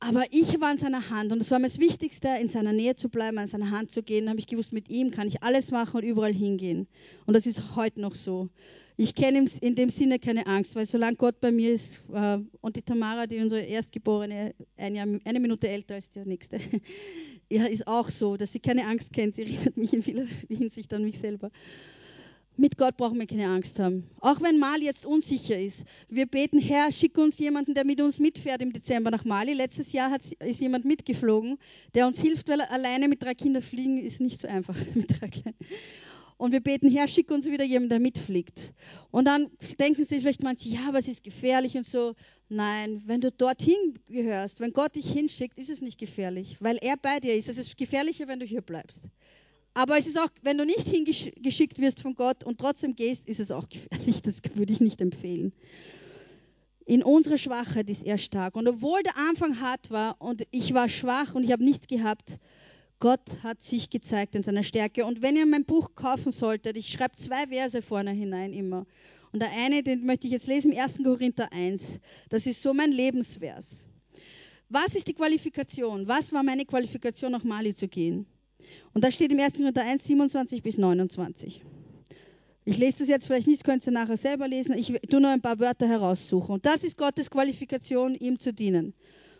[0.00, 2.96] aber ich war in seiner Hand und es war mir das Wichtigste, in seiner Nähe
[2.96, 4.24] zu bleiben, an seiner Hand zu gehen.
[4.24, 6.88] Da habe ich gewusst, mit ihm kann ich alles machen und überall hingehen.
[7.26, 8.48] Und das ist heute noch so.
[8.96, 12.76] Ich kenne in dem Sinne keine Angst, weil solange Gott bei mir ist äh, und
[12.76, 16.58] die Tamara, die unsere Erstgeborene, ein Jahr, eine Minute älter als die nächste,
[17.50, 19.36] ja, ist auch so, dass sie keine Angst kennt.
[19.36, 21.50] Sie erinnert mich in vieler Hinsicht an mich selber.
[22.56, 24.04] Mit Gott brauchen wir keine Angst haben.
[24.20, 25.84] Auch wenn Mali jetzt unsicher ist.
[26.08, 29.54] Wir beten, Herr, schick uns jemanden, der mit uns mitfährt im Dezember nach Mali.
[29.54, 31.58] Letztes Jahr ist jemand mitgeflogen,
[31.94, 34.76] der uns hilft, weil alleine mit drei Kindern fliegen ist nicht so einfach.
[36.40, 38.72] Und wir beten, Herr, schick uns wieder jemanden, der mitfliegt.
[39.10, 42.14] Und dann denken sich vielleicht manche, ja, aber es ist gefährlich und so.
[42.48, 46.96] Nein, wenn du dorthin gehörst, wenn Gott dich hinschickt, ist es nicht gefährlich, weil er
[46.96, 47.50] bei dir ist.
[47.50, 49.10] Es ist gefährlicher, wenn du hier bleibst.
[49.74, 53.40] Aber es ist auch, wenn du nicht hingeschickt wirst von Gott und trotzdem gehst, ist
[53.40, 54.20] es auch gefährlich.
[54.22, 55.52] Das würde ich nicht empfehlen.
[56.86, 58.56] In unserer Schwachheit ist er stark.
[58.56, 62.38] Und obwohl der Anfang hart war und ich war schwach und ich habe nichts gehabt,
[62.98, 65.06] Gott hat sich gezeigt in seiner Stärke.
[65.06, 68.86] Und wenn ihr mein Buch kaufen solltet, ich schreibe zwei Verse vorne hinein immer.
[69.32, 70.98] Und der eine, den möchte ich jetzt lesen, im 1.
[71.04, 72.00] Korinther 1.
[72.28, 73.76] Das ist so mein Lebensvers.
[74.68, 76.08] Was ist die Qualifikation?
[76.08, 78.26] Was war meine Qualifikation, nach Mali zu gehen?
[78.94, 79.54] Und da steht im 1.
[79.54, 81.62] Korinther 1, 27 bis 29.
[82.64, 84.74] Ich lese das jetzt vielleicht nicht, könnt ihr nachher selber lesen.
[84.74, 86.54] Ich tue nur ein paar Wörter heraussuchen.
[86.54, 88.94] Und das ist Gottes Qualifikation, ihm zu dienen.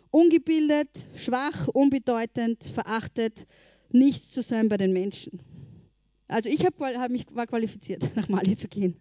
[0.09, 3.45] Ungebildet, schwach, unbedeutend, verachtet,
[3.91, 5.41] nichts zu sein bei den Menschen.
[6.27, 8.95] Also ich hab, hab mich war qualifiziert, nach Mali zu gehen.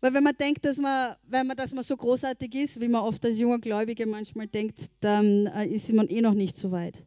[0.00, 3.02] Weil wenn man denkt, dass man, wenn man, dass man so großartig ist, wie man
[3.02, 7.04] oft als junger Gläubiger manchmal denkt, dann äh, ist man eh noch nicht so weit.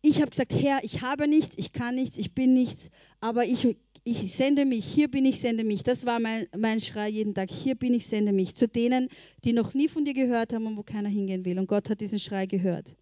[0.00, 3.76] Ich habe gesagt, Herr, ich habe nichts, ich kann nichts, ich bin nichts, aber ich,
[4.04, 5.82] ich sende mich, hier bin ich, sende mich.
[5.82, 8.54] Das war mein, mein Schrei jeden Tag, hier bin ich, sende mich.
[8.54, 9.08] Zu denen,
[9.44, 11.58] die noch nie von dir gehört haben und wo keiner hingehen will.
[11.58, 12.94] Und Gott hat diesen Schrei gehört.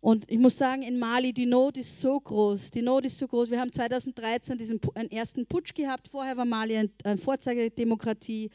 [0.00, 2.70] Und ich muss sagen, in Mali, die Not ist so groß.
[2.70, 3.50] Die Not ist so groß.
[3.50, 6.08] Wir haben 2013 diesen einen ersten Putsch gehabt.
[6.08, 8.50] Vorher war Mali ein, ein Vorzeigedemokratie.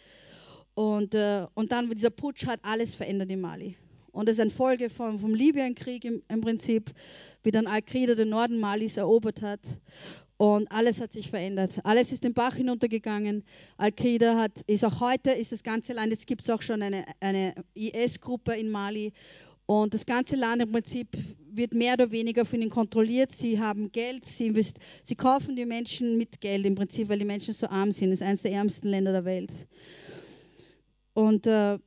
[0.73, 3.77] Und, äh, und dann dieser Putsch hat alles verändert in Mali.
[4.15, 6.91] Und das ist eine Folge vom, vom Libyenkrieg im, im Prinzip,
[7.43, 9.60] wie dann Al-Qaida den Norden Malis erobert hat.
[10.38, 11.80] Und alles hat sich verändert.
[11.84, 13.43] Alles ist den Bach hinuntergegangen.
[13.78, 17.06] Al-Qaida hat, ist auch heute, ist das ganze Land, jetzt gibt es auch schon eine,
[17.19, 19.12] eine IS-Gruppe in Mali
[19.65, 21.08] und das ganze Land im Prinzip
[21.51, 23.32] wird mehr oder weniger von ihnen kontrolliert.
[23.32, 24.54] Sie haben Geld, sie,
[25.04, 28.12] sie kaufen die Menschen mit Geld im Prinzip, weil die Menschen so arm sind.
[28.12, 29.51] Es ist eines der ärmsten Länder der Welt.
[31.13, 31.80] Und äh,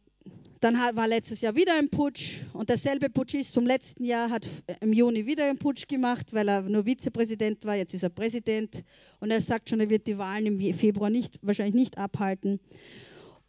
[0.61, 4.49] dann war letztes Jahr wieder ein Putsch und derselbe Putschist zum letzten Jahr hat
[4.81, 7.77] im Juni wieder einen Putsch gemacht, weil er nur Vizepräsident war.
[7.77, 8.85] Jetzt ist er Präsident
[9.21, 12.61] und er sagt schon, er wird die Wahlen im Februar nicht, wahrscheinlich nicht abhalten.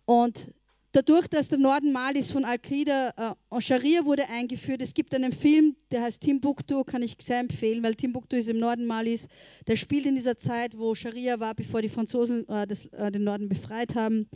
[0.05, 0.51] Und
[0.91, 5.75] Dadurch, dass der Norden Malis von Al-Qaida äh, Scharia wurde eingeführt, es gibt einen Film,
[5.91, 9.27] der heißt Timbuktu, kann ich sehr empfehlen, weil Timbuktu ist im Norden Malis.
[9.67, 13.23] Der spielt in dieser Zeit, wo Scharia war, bevor die Franzosen äh, das, äh, den
[13.23, 14.27] Norden befreit haben.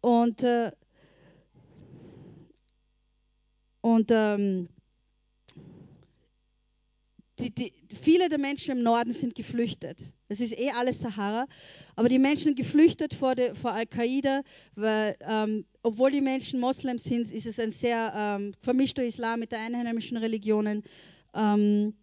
[0.00, 0.72] Und, äh,
[3.80, 4.68] und ähm,
[7.38, 9.98] die, die, viele der Menschen im Norden sind geflüchtet.
[10.28, 11.46] Es ist eh alles Sahara.
[11.96, 14.42] Aber die Menschen sind geflüchtet vor, vor Al-Qaida,
[14.74, 19.52] weil, ähm, obwohl die Menschen Moslems sind, ist es ein sehr ähm, vermischter Islam mit
[19.52, 20.82] der einheimischen Religionen
[21.34, 21.94] ähm,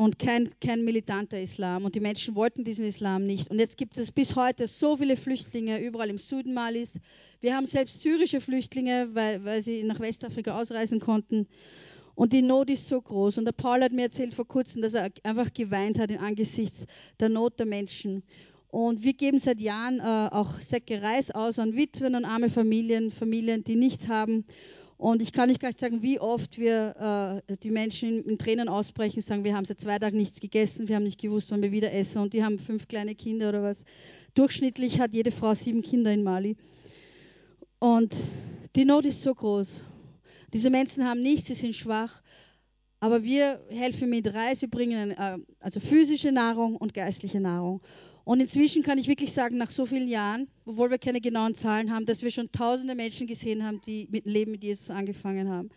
[0.00, 1.84] und kein, kein militanter Islam.
[1.84, 3.50] Und die Menschen wollten diesen Islam nicht.
[3.50, 6.98] Und jetzt gibt es bis heute so viele Flüchtlinge überall im Süden Malis.
[7.42, 11.46] Wir haben selbst syrische Flüchtlinge, weil, weil sie nach Westafrika ausreisen konnten.
[12.14, 13.36] Und die Not ist so groß.
[13.36, 16.86] Und der Paul hat mir erzählt vor kurzem, dass er einfach geweint hat angesichts
[17.18, 18.22] der Not der Menschen.
[18.68, 23.10] Und wir geben seit Jahren äh, auch Säcke Reis aus an Witwen und arme Familien,
[23.10, 24.46] Familien, die nichts haben.
[25.00, 29.22] Und ich kann nicht gleich sagen, wie oft wir äh, die Menschen in, Tränen ausbrechen,
[29.22, 31.90] sagen, wir haben seit zwei Tagen nichts gegessen, wir haben nicht gewusst, wann wir wieder
[31.90, 32.20] essen.
[32.20, 33.86] Und die haben fünf kleine Kinder oder was.
[34.34, 36.58] Durchschnittlich hat jede Frau sieben Kinder in Mali.
[37.78, 38.14] Und
[38.76, 39.86] die Not ist so groß.
[40.52, 42.20] Diese Menschen haben nichts, sie sind schwach.
[43.02, 47.80] Aber wir helfen mit Reis, wir bringen äh, also physische Nahrung und geistliche Nahrung.
[48.30, 51.92] Und inzwischen kann ich wirklich sagen, nach so vielen Jahren, obwohl wir keine genauen Zahlen
[51.92, 55.48] haben, dass wir schon tausende Menschen gesehen haben, die mit dem Leben mit Jesus angefangen
[55.48, 55.70] haben.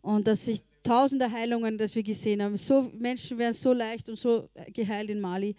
[0.00, 2.56] Und dass sich tausende Heilungen, dass wir gesehen haben.
[2.56, 5.54] So, Menschen werden so leicht und so geheilt in Mali.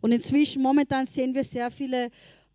[0.00, 2.08] Und inzwischen, momentan sehen wir sehr viele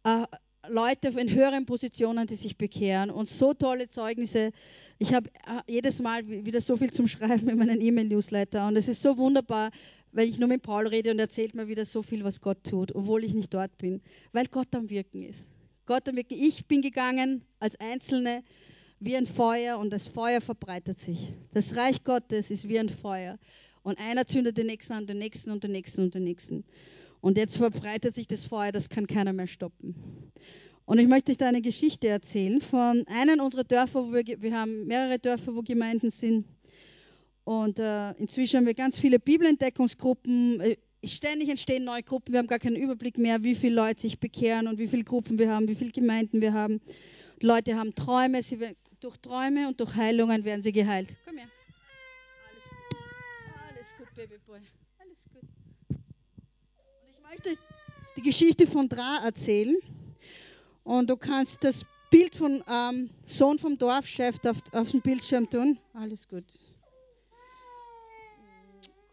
[0.04, 0.26] äh,
[0.68, 4.52] Leute in höheren Positionen, die sich bekehren und so tolle Zeugnisse.
[5.00, 8.90] Ich habe äh, jedes Mal wieder so viel zum Schreiben in meinen E-Mail-Newsletter und es
[8.90, 9.72] ist so wunderbar,
[10.12, 12.94] weil ich nur mit Paul rede und erzählt mir wieder so viel, was Gott tut,
[12.96, 15.48] obwohl ich nicht dort bin, weil Gott am Wirken ist.
[15.86, 16.38] Gott am Wirken.
[16.40, 18.44] Ich bin gegangen als Einzelne
[19.00, 21.34] wie ein Feuer und das Feuer verbreitet sich.
[21.54, 23.38] Das Reich Gottes ist wie ein Feuer
[23.84, 26.66] und einer zündet den nächsten an, den nächsten und den nächsten und den nächsten.
[27.22, 29.96] Und jetzt verbreitet sich das Feuer, das kann keiner mehr stoppen.
[30.86, 34.58] Und ich möchte euch da eine Geschichte erzählen von einem unserer Dörfer, wo wir, wir
[34.58, 36.46] haben mehrere Dörfer, wo Gemeinden sind.
[37.48, 40.60] Und äh, inzwischen haben wir ganz viele Bibelentdeckungsgruppen.
[40.60, 42.34] Äh, ständig entstehen neue Gruppen.
[42.34, 45.40] Wir haben gar keinen Überblick mehr, wie viele Leute sich bekehren und wie viele Gruppen
[45.40, 46.82] wir haben, wie viele Gemeinden wir haben.
[47.40, 48.44] Leute haben Träume.
[48.44, 51.08] Sie werden, durch Träume und durch Heilungen werden sie geheilt.
[51.24, 51.48] Komm her.
[52.50, 52.98] Alles gut.
[53.70, 54.60] Alles gut, Babyboy.
[55.00, 55.50] Alles gut.
[55.88, 57.62] Und ich möchte
[58.18, 59.78] die Geschichte von Dra erzählen.
[60.84, 65.80] Und du kannst das Bild von ähm, Sohn vom Dorfchef auf, auf dem Bildschirm tun.
[65.94, 66.44] Alles gut.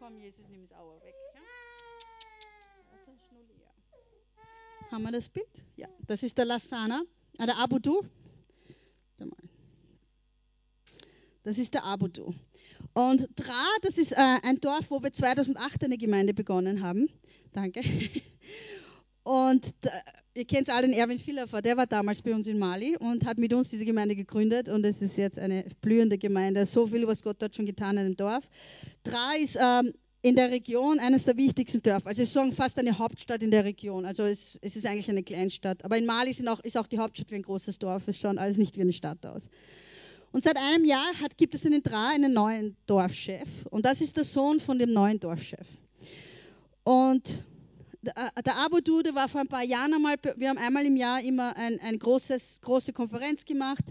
[0.05, 1.15] Komm, Jesus, nimm das Auer weg.
[1.33, 1.41] Ja?
[4.91, 5.47] Haben wir das Bild?
[5.77, 7.01] Ja, das ist der Lassana,
[7.39, 8.03] ah, der Abudu.
[11.41, 12.35] Das ist der Abudu.
[12.93, 17.09] Und Dra, das ist äh, ein Dorf, wo wir 2008 eine Gemeinde begonnen haben.
[17.51, 17.81] Danke.
[19.25, 19.73] Und
[20.35, 23.39] ihr kennt alle den Erwin Villafer, der war damals bei uns in Mali und hat
[23.39, 26.67] mit uns diese Gemeinde gegründet und es ist jetzt eine blühende Gemeinde.
[26.67, 28.43] So viel, was Gott dort schon getan hat im Dorf.
[29.03, 32.05] Dra ist ähm, in der Region eines der wichtigsten Dörfer.
[32.05, 34.05] Also es ist fast eine Hauptstadt in der Region.
[34.05, 35.83] Also es, es ist eigentlich eine Kleinstadt.
[35.83, 38.07] Aber in Mali auch, ist auch die Hauptstadt wie ein großes Dorf.
[38.07, 39.49] Es schaut alles nicht wie eine Stadt aus.
[40.33, 43.49] Und seit einem Jahr hat, gibt es in Dra einen neuen Dorfchef.
[43.71, 45.65] Und das ist der Sohn von dem neuen Dorfchef.
[46.83, 47.43] Und
[48.05, 51.81] der Abu-Dude war vor ein paar Jahren einmal, wir haben einmal im Jahr immer eine
[51.81, 53.83] ein große Konferenz gemacht,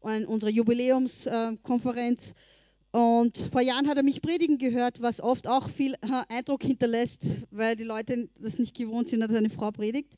[0.00, 2.34] unsere Jubiläumskonferenz.
[2.92, 5.96] Und vor Jahren hat er mich predigen gehört, was oft auch viel
[6.28, 10.16] Eindruck hinterlässt, weil die Leute das nicht gewohnt sind, dass eine Frau predigt.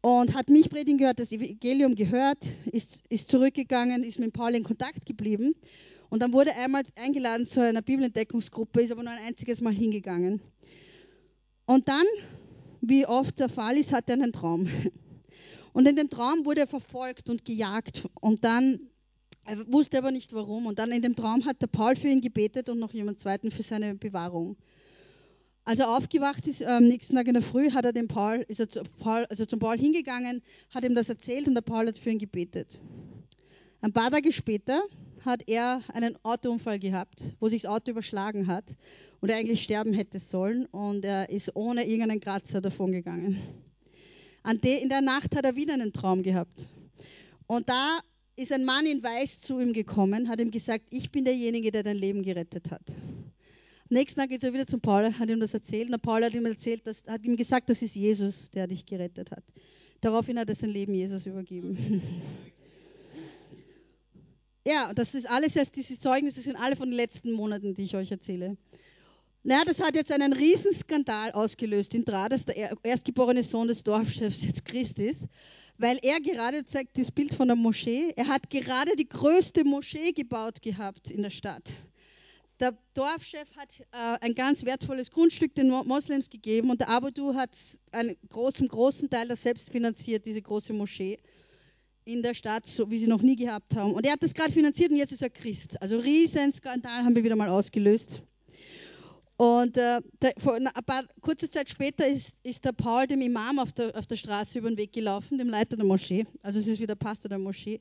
[0.00, 4.64] Und hat mich predigen gehört, das Evangelium gehört, ist, ist zurückgegangen, ist mit Paul in
[4.64, 5.54] Kontakt geblieben.
[6.10, 10.42] Und dann wurde einmal eingeladen zu einer Bibelentdeckungsgruppe, ist aber nur ein einziges Mal hingegangen.
[11.66, 12.04] Und dann,
[12.88, 14.68] wie oft der Fall ist, hat er einen Traum.
[15.72, 18.08] Und in dem Traum wurde er verfolgt und gejagt.
[18.20, 18.78] Und dann
[19.44, 20.66] er wusste aber nicht warum.
[20.66, 23.50] Und dann in dem Traum hat der Paul für ihn gebetet und noch jemand zweiten
[23.50, 24.56] für seine Bewahrung.
[25.66, 28.60] Als er aufgewacht ist, am nächsten Tag in der Früh, hat er dem Paul, ist
[28.60, 31.98] er zu Paul, also zum Paul hingegangen, hat ihm das erzählt und der Paul hat
[31.98, 32.80] für ihn gebetet.
[33.80, 34.82] Ein paar Tage später
[35.24, 38.64] hat er einen Autounfall gehabt, wo sich das Auto überschlagen hat
[39.24, 43.38] und er eigentlich sterben hätte sollen und er ist ohne irgendeinen Kratzer davongegangen.
[44.44, 46.68] In der Nacht hat er wieder einen Traum gehabt.
[47.46, 48.00] Und da
[48.36, 51.82] ist ein Mann in Weiß zu ihm gekommen, hat ihm gesagt, ich bin derjenige, der
[51.82, 52.82] dein Leben gerettet hat.
[52.90, 55.90] Am nächsten Tag geht er wieder zum Paul, hat ihm das erzählt.
[55.90, 59.30] Und Paul hat ihm erzählt, dass, hat ihm gesagt, das ist Jesus, der dich gerettet
[59.30, 59.44] hat.
[60.02, 62.02] Daraufhin hat er sein Leben Jesus übergeben.
[64.66, 68.10] ja, das ist alles diese Zeugnisse sind alle von den letzten Monaten, die ich euch
[68.10, 68.58] erzähle.
[69.44, 74.42] Naja, das hat jetzt einen Riesenskandal ausgelöst in Dra, dass der erstgeborene Sohn des Dorfchefs
[74.42, 75.28] jetzt Christ ist
[75.78, 78.12] weil er gerade zeigt das Bild von der Moschee.
[78.16, 81.64] Er hat gerade die größte Moschee gebaut gehabt in der Stadt.
[82.60, 87.50] Der Dorfchef hat äh, ein ganz wertvolles Grundstück den Moslems gegeben und der Abudu hat
[87.90, 91.18] einen großen, großen Teil das selbst finanziert, diese große Moschee
[92.04, 93.92] in der Stadt, so wie sie noch nie gehabt haben.
[93.94, 95.82] Und er hat das gerade finanziert und jetzt ist er Christ.
[95.82, 98.22] Also Riesenskandal haben wir wieder mal ausgelöst.
[99.36, 100.32] Und äh, der,
[100.86, 104.58] paar, kurze Zeit später ist, ist der Paul dem Imam auf der, auf der Straße
[104.58, 106.26] über den Weg gelaufen, dem Leiter der Moschee.
[106.42, 107.80] Also es ist wieder Pastor der Moschee.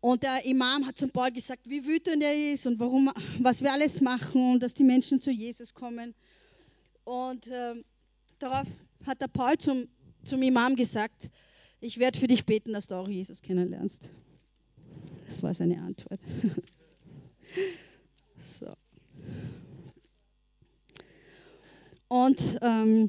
[0.00, 3.72] Und der Imam hat zum Paul gesagt, wie wütend er ist und warum, was wir
[3.72, 6.14] alles machen, dass die Menschen zu Jesus kommen.
[7.04, 7.74] Und äh,
[8.38, 8.66] darauf
[9.04, 9.88] hat der Paul zum,
[10.24, 11.30] zum Imam gesagt,
[11.80, 14.08] ich werde für dich beten, dass du auch Jesus kennenlernst.
[15.26, 16.20] Das war seine Antwort.
[18.38, 18.74] so.
[22.10, 23.08] Und ähm,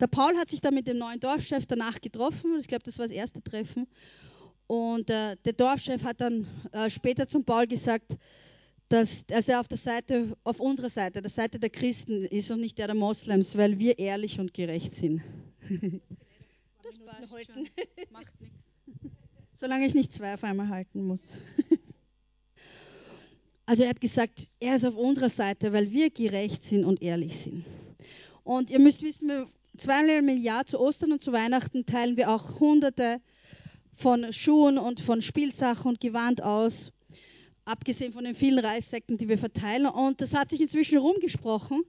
[0.00, 2.58] der Paul hat sich dann mit dem neuen Dorfchef danach getroffen.
[2.58, 3.86] Ich glaube, das war das erste Treffen.
[4.66, 8.16] Und äh, der Dorfchef hat dann äh, später zum Paul gesagt,
[8.88, 12.60] dass, dass er auf der Seite, auf unserer Seite, der Seite der Christen ist und
[12.60, 15.20] nicht der der Moslems, weil wir ehrlich und gerecht sind.
[16.82, 17.68] das passt halten.
[18.10, 18.64] Macht nichts.
[19.54, 21.20] Solange ich nicht zwei auf einmal halten muss.
[23.66, 27.38] Also er hat gesagt, er ist auf unserer Seite, weil wir gerecht sind und ehrlich
[27.38, 27.64] sind.
[28.50, 32.32] Und ihr müsst wissen, wir zweimal im Jahr zu Ostern und zu Weihnachten teilen wir
[32.32, 33.20] auch hunderte
[33.94, 36.90] von Schuhen und von Spielsachen und Gewand aus,
[37.64, 39.86] abgesehen von den vielen Reissäcken, die wir verteilen.
[39.86, 41.84] Und das hat sich inzwischen rumgesprochen.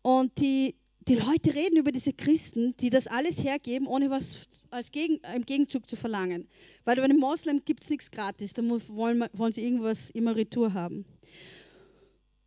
[0.00, 0.74] Und die,
[1.06, 5.44] die Leute reden über diese Christen, die das alles hergeben, ohne was als Gegen, im
[5.44, 6.48] Gegenzug zu verlangen.
[6.86, 10.72] Weil bei den Moslem gibt es nichts gratis, da wollen, wollen sie irgendwas immer Retour
[10.72, 11.04] haben.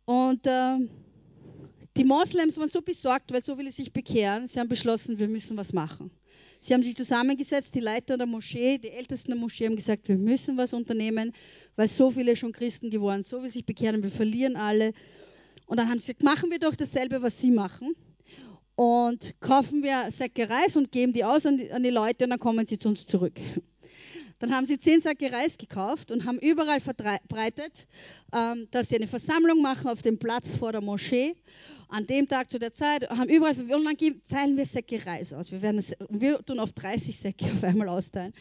[0.06, 0.78] Und äh,
[1.98, 4.46] die Moslems waren so besorgt, weil so viele sich bekehren.
[4.46, 6.12] Sie haben beschlossen, wir müssen was machen.
[6.60, 10.16] Sie haben sich zusammengesetzt, die Leiter der Moschee, die Ältesten der Moschee haben gesagt, wir
[10.16, 11.32] müssen was unternehmen,
[11.76, 14.92] weil so viele schon Christen geworden, so viele sich bekehren, wir verlieren alle.
[15.66, 17.94] Und dann haben sie gesagt, machen wir doch dasselbe, was sie machen.
[18.76, 22.30] Und kaufen wir Säcke Reis und geben die aus an die, an die Leute und
[22.30, 23.40] dann kommen sie zu uns zurück.
[24.38, 27.86] Dann haben sie zehn Säcke Reis gekauft und haben überall verbreitet,
[28.32, 31.34] ähm, dass sie eine Versammlung machen auf dem Platz vor der Moschee
[31.88, 35.50] an dem Tag zu der Zeit, haben überall, und dann teilen wir Säcke Reis aus.
[35.50, 38.34] Wir, werden, wir tun auf 30 Säcke auf einmal austeilen.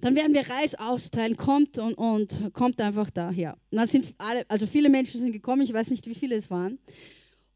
[0.00, 3.56] Dann werden wir Reis austeilen, kommt und, und kommt einfach daher.
[3.70, 6.50] Und dann sind alle, also viele Menschen sind gekommen, ich weiß nicht, wie viele es
[6.50, 6.78] waren.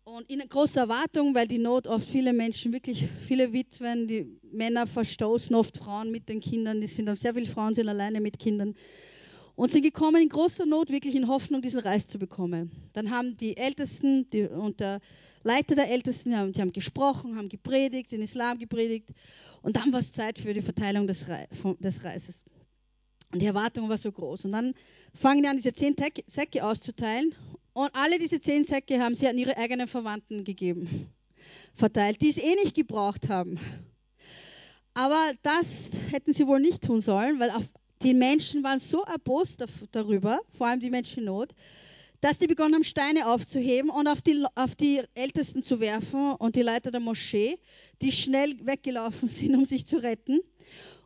[0.07, 4.87] Und in großer Erwartung, weil die Not oft viele Menschen, wirklich viele Witwen, die Männer
[4.87, 8.38] verstoßen oft Frauen mit den Kindern, die sind dann sehr viele Frauen sind alleine mit
[8.38, 8.75] Kindern
[9.55, 12.71] und sind gekommen in großer Not, wirklich in Hoffnung, diesen Reis zu bekommen.
[12.92, 15.00] Dann haben die Ältesten die, und der
[15.42, 19.09] Leiter der Ältesten, die haben, die haben gesprochen, haben gepredigt, den Islam gepredigt.
[19.63, 21.25] Und dann war es Zeit für die Verteilung des,
[21.79, 22.44] des Reises.
[23.33, 24.44] Und die Erwartung war so groß.
[24.44, 24.75] Und dann
[25.15, 25.96] fangen die an, diese zehn
[26.27, 27.35] Säcke auszuteilen.
[27.75, 31.10] Und alle diese zehn Säcke haben sie an ihre eigenen Verwandten gegeben,
[31.75, 33.58] verteilt, die es eh nicht gebraucht haben.
[34.94, 37.50] Aber das hätten sie wohl nicht tun sollen, weil
[38.02, 41.52] die Menschen waren so erbost darüber, vor allem die Menschen in Not,
[42.20, 46.54] dass die begonnen haben, Steine aufzuheben und auf die, auf die Ältesten zu werfen und
[46.54, 47.58] die Leiter der Moschee,
[48.02, 50.40] die schnell weggelaufen sind, um sich zu retten.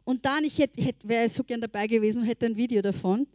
[0.04, 3.26] Und dann, ich hätte, hätte, wäre so gern dabei gewesen und hätte ein Video davon.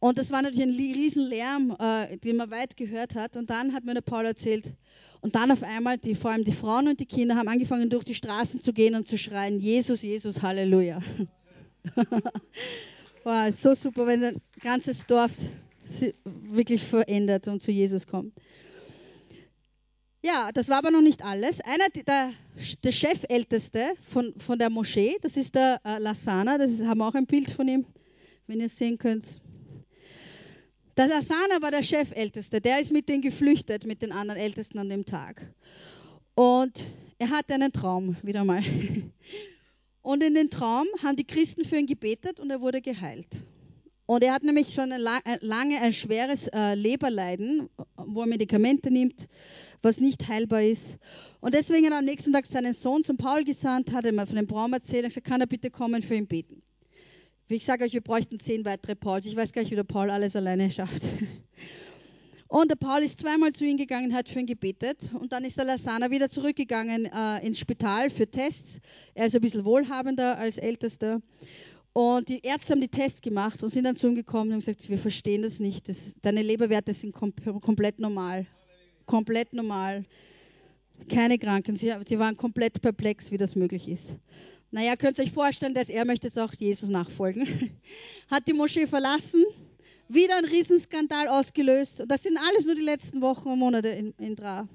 [0.00, 3.36] Und das war natürlich ein Riesenlärm, äh, den man weit gehört hat.
[3.36, 4.74] Und dann hat mir der Paul erzählt,
[5.20, 8.04] und dann auf einmal, die, vor allem die Frauen und die Kinder, haben angefangen, durch
[8.04, 11.00] die Straßen zu gehen und zu schreien, Jesus, Jesus, Halleluja.
[13.24, 15.32] wow, so super, wenn ein ganzes Dorf
[16.24, 18.32] wirklich verändert und zu Jesus kommt.
[20.22, 21.60] Ja, das war aber noch nicht alles.
[21.60, 22.32] Einer, der,
[22.84, 27.08] der Chefälteste von, von der Moschee, das ist der äh, Lassana, das ist, haben wir
[27.08, 27.86] auch ein Bild von ihm,
[28.46, 29.40] wenn ihr es sehen könnt.
[30.98, 34.88] Der Lasana war der Chefälteste, der ist mit denen geflüchtet, mit den anderen Ältesten an
[34.88, 35.48] dem Tag.
[36.34, 36.72] Und
[37.20, 38.64] er hatte einen Traum, wieder mal.
[40.02, 43.28] Und in den Traum haben die Christen für ihn gebetet und er wurde geheilt.
[44.06, 45.00] Und er hat nämlich schon ein,
[45.40, 49.28] lange ein schweres äh, Leberleiden, wo er Medikamente nimmt,
[49.82, 50.98] was nicht heilbar ist.
[51.40, 54.34] Und deswegen hat er am nächsten Tag seinen Sohn zum Paul gesandt, hat ihm von
[54.34, 56.62] dem Traum erzählt und gesagt, kann er bitte kommen für ihn beten.
[57.48, 59.24] Wie ich sage euch, wir bräuchten zehn weitere Pauls.
[59.24, 61.02] Ich weiß gar nicht, wie der Paul alles alleine schafft.
[62.46, 65.14] Und der Paul ist zweimal zu ihm gegangen, hat für ihn gebetet.
[65.18, 68.80] Und dann ist der Lasana wieder zurückgegangen äh, ins Spital für Tests.
[69.14, 71.22] Er ist ein bisschen wohlhabender als Ältester.
[71.94, 74.86] Und die Ärzte haben die Tests gemacht und sind dann zu ihm gekommen und gesagt,
[74.90, 75.88] wir verstehen das nicht.
[75.88, 77.32] Das, deine Leberwerte sind kom
[77.62, 78.46] komplett normal.
[79.06, 80.04] Komplett normal.
[81.08, 81.76] Keine Kranken.
[81.76, 84.16] Sie, sie waren komplett perplex, wie das möglich ist.
[84.70, 87.46] Naja, könnt ihr euch vorstellen, dass er möchte jetzt auch Jesus nachfolgen.
[88.30, 89.44] Hat die Moschee verlassen,
[90.08, 92.02] wieder ein Riesenskandal ausgelöst.
[92.02, 94.68] Und das sind alles nur die letzten Wochen und Monate in, in Dra.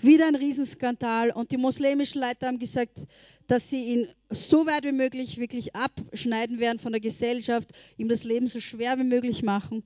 [0.00, 1.32] Wieder ein Riesenskandal.
[1.32, 3.00] Und die muslimischen Leiter haben gesagt,
[3.48, 8.22] dass sie ihn so weit wie möglich wirklich abschneiden werden von der Gesellschaft, ihm das
[8.22, 9.82] Leben so schwer wie möglich machen,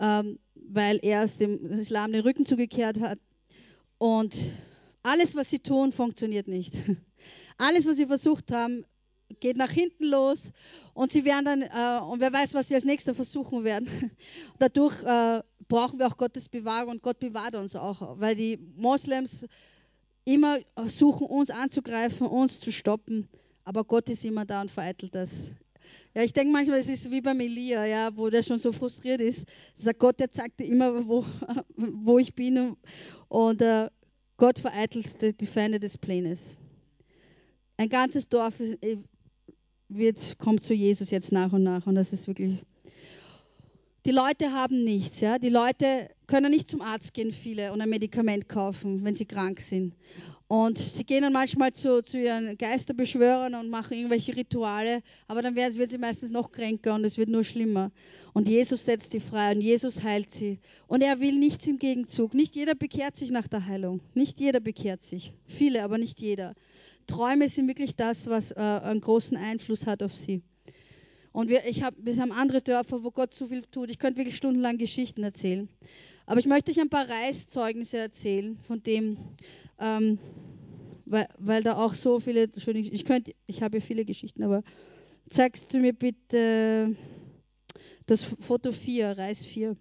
[0.00, 3.18] ähm, weil er dem Islam den Rücken zugekehrt hat.
[3.96, 4.36] Und
[5.02, 6.74] alles, was sie tun, funktioniert nicht.
[7.60, 8.84] Alles, was sie versucht haben,
[9.40, 10.52] geht nach hinten los
[10.94, 13.88] und sie werden dann, äh, und wer weiß, was sie als nächster versuchen werden.
[14.58, 19.46] Dadurch äh, brauchen wir auch Gottes Bewahrung und Gott bewahrt uns auch, weil die Moslems
[20.24, 23.28] immer suchen, uns anzugreifen, uns zu stoppen,
[23.64, 25.48] aber Gott ist immer da und vereitelt das.
[26.14, 29.20] Ja, ich denke manchmal, es ist wie beim Elia, ja, wo der schon so frustriert
[29.20, 29.44] ist.
[29.76, 31.24] Sagt Gott, der zeigt dir immer, wo,
[31.76, 32.76] wo ich bin
[33.28, 33.88] und, äh,
[34.38, 36.56] Gott vereitelt die Feinde des Planes.
[37.76, 38.98] Ein ganzes Dorf äh,
[39.88, 41.86] wird, kommt zu Jesus jetzt nach und nach.
[41.86, 42.62] Und das ist wirklich.
[44.06, 45.38] Die Leute haben nichts, ja.
[45.38, 49.60] Die Leute können nicht zum Arzt gehen, viele, und ein Medikament kaufen, wenn sie krank
[49.60, 49.94] sind.
[50.50, 55.56] Und sie gehen dann manchmal zu, zu ihren Geisterbeschwörern und machen irgendwelche Rituale, aber dann
[55.56, 57.92] werden, wird sie meistens noch kränker und es wird nur schlimmer.
[58.32, 60.58] Und Jesus setzt sie frei und Jesus heilt sie.
[60.86, 62.32] Und er will nichts im Gegenzug.
[62.32, 64.00] Nicht jeder bekehrt sich nach der Heilung.
[64.14, 65.34] Nicht jeder bekehrt sich.
[65.46, 66.54] Viele, aber nicht jeder.
[67.08, 70.42] Träume sind wirklich das, was äh, einen großen Einfluss hat auf sie.
[71.32, 73.90] Und wir, ich hab, wir haben andere Dörfer, wo Gott so viel tut.
[73.90, 75.68] Ich könnte wirklich stundenlang Geschichten erzählen.
[76.26, 79.16] Aber ich möchte euch ein paar Reiszeugnisse erzählen, von dem,
[79.78, 80.18] ähm,
[81.06, 84.62] weil, weil da auch so viele, Entschuldigung, ich, könnte, ich habe viele Geschichten, aber
[85.30, 86.96] zeigst du mir bitte
[88.06, 89.76] das Foto 4, Reis 4.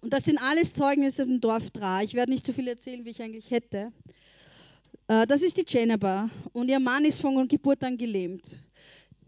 [0.00, 2.02] Und das sind alles Zeugnisse im Dorf Dra.
[2.02, 3.92] Ich werde nicht so viel erzählen, wie ich eigentlich hätte.
[5.08, 8.60] Äh, das ist die Jeneba und ihr Mann ist von Geburt an gelähmt.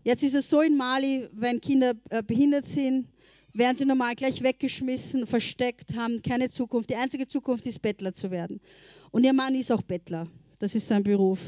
[0.05, 3.09] Jetzt ist es so in Mali, wenn Kinder äh, behindert sind,
[3.53, 6.91] werden sie normal gleich weggeschmissen, versteckt, haben keine Zukunft.
[6.91, 8.61] Die einzige Zukunft ist, Bettler zu werden.
[9.11, 10.29] Und ihr Mann ist auch Bettler.
[10.59, 11.41] Das ist sein Beruf.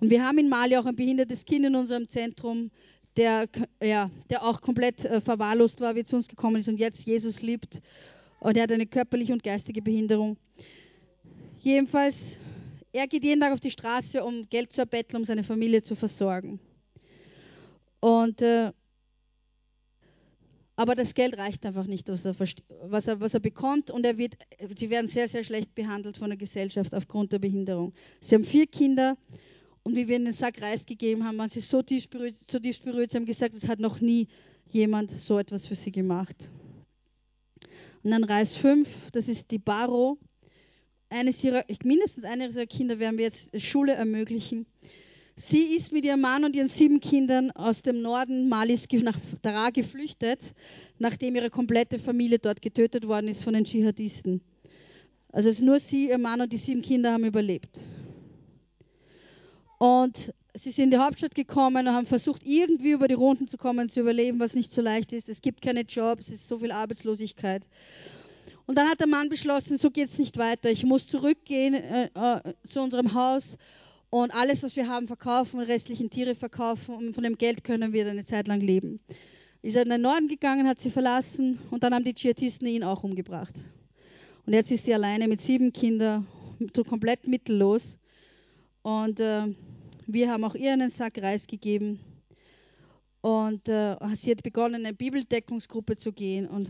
[0.00, 2.70] Und wir haben in Mali auch ein behindertes Kind in unserem Zentrum,
[3.16, 3.48] der,
[3.82, 7.42] ja, der auch komplett äh, verwahrlost war, wie zu uns gekommen ist und jetzt Jesus
[7.42, 7.80] liebt.
[8.40, 10.36] Und er hat eine körperliche und geistige Behinderung.
[11.60, 12.38] Jedenfalls
[12.92, 15.94] er geht jeden Tag auf die Straße, um Geld zu erbetteln, um seine Familie zu
[15.94, 16.60] versorgen.
[18.00, 18.72] Und, äh,
[20.76, 23.90] aber das Geld reicht einfach nicht, was er, was er, was er bekommt.
[23.90, 24.36] Und er wird,
[24.76, 27.94] sie werden sehr, sehr schlecht behandelt von der Gesellschaft aufgrund der Behinderung.
[28.20, 29.16] Sie haben vier Kinder.
[29.82, 32.58] Und wie wir ihnen den Sack Reis gegeben haben, waren sie so tief berührt, so
[32.58, 34.28] tief berührt, sie haben gesagt, es hat noch nie
[34.70, 36.50] jemand so etwas für sie gemacht.
[38.02, 40.18] Und dann Reis 5, das ist die Baro
[41.10, 44.66] eines ihrer, mindestens eines ihrer Kinder werden wir jetzt Schule ermöglichen.
[45.36, 49.70] Sie ist mit ihrem Mann und ihren sieben Kindern aus dem Norden Malis nach Daraa
[49.70, 50.52] geflüchtet,
[50.98, 54.40] nachdem ihre komplette Familie dort getötet worden ist von den Dschihadisten.
[55.30, 57.78] Also es nur sie, ihr Mann und die sieben Kinder haben überlebt.
[59.78, 63.58] Und sie sind in die Hauptstadt gekommen und haben versucht, irgendwie über die Runden zu
[63.58, 65.28] kommen, zu überleben, was nicht so leicht ist.
[65.28, 67.62] Es gibt keine Jobs, es ist so viel Arbeitslosigkeit.
[68.68, 70.70] Und dann hat der Mann beschlossen, so geht es nicht weiter.
[70.70, 73.56] Ich muss zurückgehen äh, äh, zu unserem Haus
[74.10, 78.04] und alles, was wir haben, verkaufen, restlichen Tiere verkaufen und von dem Geld können wir
[78.04, 79.00] dann eine Zeit lang leben.
[79.62, 82.84] Ist er in den Norden gegangen, hat sie verlassen und dann haben die Dschihadisten ihn
[82.84, 83.54] auch umgebracht.
[84.44, 86.26] Und jetzt ist sie alleine mit sieben Kindern,
[86.86, 87.96] komplett mittellos.
[88.82, 89.46] Und äh,
[90.06, 92.00] wir haben auch ihr einen Sack Reis gegeben.
[93.22, 96.46] Und äh, sie hat begonnen, in eine Bibeldeckungsgruppe zu gehen.
[96.46, 96.68] Und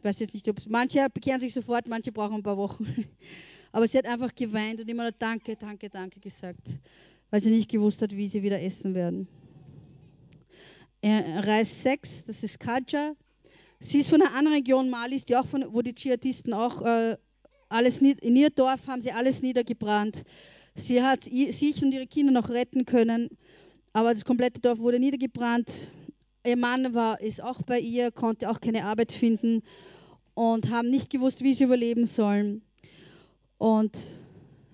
[0.00, 2.86] ich weiß jetzt nicht, ob manche bekehren sich sofort, manche brauchen ein paar Wochen.
[3.72, 6.70] Aber sie hat einfach geweint und immer nur Danke, Danke, Danke gesagt,
[7.28, 9.28] weil sie nicht gewusst hat, wie sie wieder essen werden.
[11.04, 13.12] Reis 6, das ist Kaja.
[13.78, 17.18] Sie ist von einer anderen Region Malis, die auch von, wo die Dschihadisten auch äh,
[17.68, 20.24] alles in ihr Dorf haben sie alles niedergebrannt.
[20.76, 23.28] Sie hat sich und ihre Kinder noch retten können,
[23.92, 25.90] aber das komplette Dorf wurde niedergebrannt.
[26.46, 29.62] Ihr Mann war, ist auch bei ihr, konnte auch keine Arbeit finden
[30.40, 32.62] und haben nicht gewusst, wie sie überleben sollen.
[33.58, 34.06] Und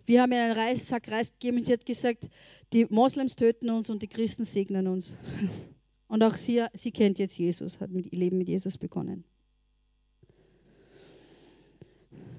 [0.07, 2.29] wir haben ihr einen Reissack Reis gegeben und sie hat gesagt,
[2.73, 5.19] die Moslems töten uns und die Christen segnen uns.
[6.09, 9.25] Und auch sie, sie kennt jetzt Jesus, hat mit ihr Leben mit Jesus begonnen.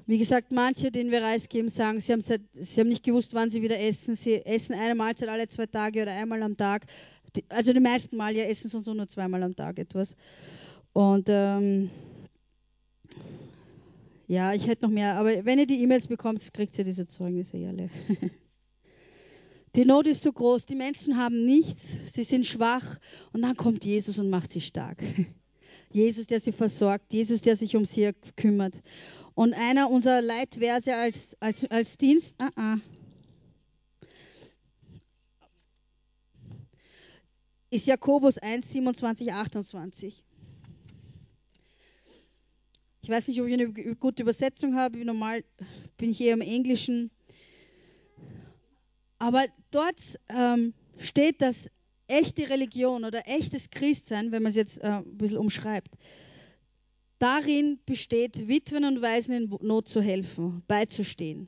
[0.06, 3.34] Wie gesagt, manche, denen wir Reis geben, sagen, sie haben, seit, sie haben nicht gewusst,
[3.34, 4.16] wann sie wieder essen.
[4.16, 6.86] Sie essen eine Mahlzeit alle zwei Tage oder einmal am Tag.
[7.50, 10.16] Also die meisten Mal ja essen sonst nur zweimal am Tag etwas.
[10.94, 11.90] Und ähm,
[14.28, 17.58] ja, ich hätte noch mehr, aber wenn ihr die E-Mails bekommt, kriegt ihr diese Zeugnisse
[17.68, 17.90] alle.
[19.76, 22.98] Die Not ist so groß, die Menschen haben nichts, sie sind schwach
[23.32, 25.04] und dann kommt Jesus und macht sie stark.
[25.92, 28.82] Jesus, der sie versorgt, Jesus, der sich um sie kümmert.
[29.36, 32.82] Und einer unserer Leitverse als, als, als Dienst, uh -uh,
[37.70, 40.24] ist Jakobus 1, 27, 28.
[43.08, 44.98] Ich weiß nicht, ob ich eine gute Übersetzung habe.
[45.06, 45.42] Normal
[45.96, 47.10] bin ich eher im Englischen.
[49.18, 51.70] Aber dort ähm, steht, dass
[52.08, 55.88] echte Religion oder echtes Christsein, wenn man es jetzt äh, ein bisschen umschreibt,
[57.18, 61.48] darin besteht, Witwen und Waisen in Not zu helfen, beizustehen.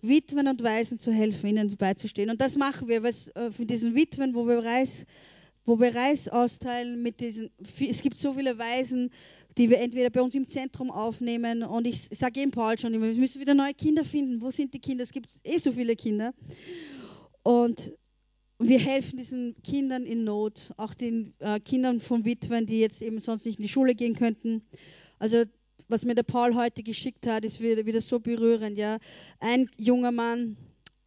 [0.00, 2.30] Witwen und Waisen zu helfen, ihnen beizustehen.
[2.30, 5.04] Und das machen wir was, äh, für diesen Witwen, wo wir Reis,
[5.66, 9.10] wo wir Reis austeilen mit diesen, es gibt so viele Waisen,
[9.58, 13.06] die wir entweder bei uns im Zentrum aufnehmen und ich sage eben Paul schon immer,
[13.06, 14.40] wir müssen wieder neue Kinder finden.
[14.40, 15.02] Wo sind die Kinder?
[15.02, 16.32] Es gibt eh so viele Kinder.
[17.42, 17.92] Und
[18.58, 23.18] wir helfen diesen Kindern in Not, auch den äh, Kindern von Witwen, die jetzt eben
[23.20, 24.62] sonst nicht in die Schule gehen könnten.
[25.18, 25.44] Also
[25.88, 28.78] was mir der Paul heute geschickt hat, ist wieder, wieder so berührend.
[28.78, 28.98] Ja,
[29.40, 30.56] ein junger Mann,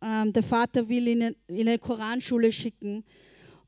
[0.02, 3.04] ähm, der Vater will ihn in eine Koranschule schicken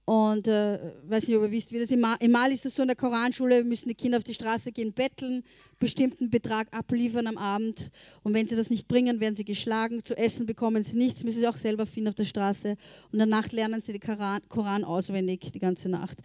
[0.06, 0.78] und äh,
[1.08, 2.88] weiß nicht, ob ihr wisst, wie das im Mal, im Mal ist das so in
[2.88, 5.44] der Koranschule, müssen die Kinder auf die Straße gehen, betteln,
[5.80, 7.90] bestimmten Betrag abliefern am Abend.
[8.22, 10.04] Und wenn sie das nicht bringen, werden sie geschlagen.
[10.04, 12.78] Zu essen bekommen sie nichts, müssen sie auch selber finden auf der Straße.
[13.12, 16.20] Und danach lernen sie den Koran, Koran auswendig die ganze Nacht.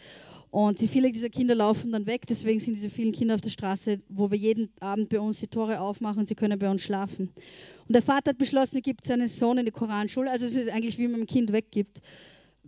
[0.50, 3.50] Und die, viele dieser Kinder laufen dann weg, deswegen sind diese vielen Kinder auf der
[3.50, 7.30] Straße, wo wir jeden Abend bei uns die Tore aufmachen sie können bei uns schlafen.
[7.88, 10.30] Und der Vater hat beschlossen, er gibt seinen Sohn in die Koranschule.
[10.30, 12.02] Also es ist eigentlich wie man ein Kind weggibt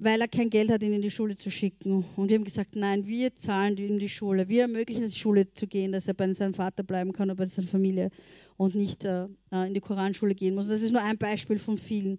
[0.03, 2.05] weil er kein Geld hat, ihn in die Schule zu schicken.
[2.17, 4.49] Und wir haben gesagt, nein, wir zahlen ihm die Schule.
[4.49, 7.47] Wir ermöglichen es, Schule zu gehen, dass er bei seinem Vater bleiben kann oder bei
[7.47, 8.11] seiner Familie
[8.57, 10.65] und nicht äh, äh, in die Koranschule gehen muss.
[10.65, 12.19] Und das ist nur ein Beispiel von vielen.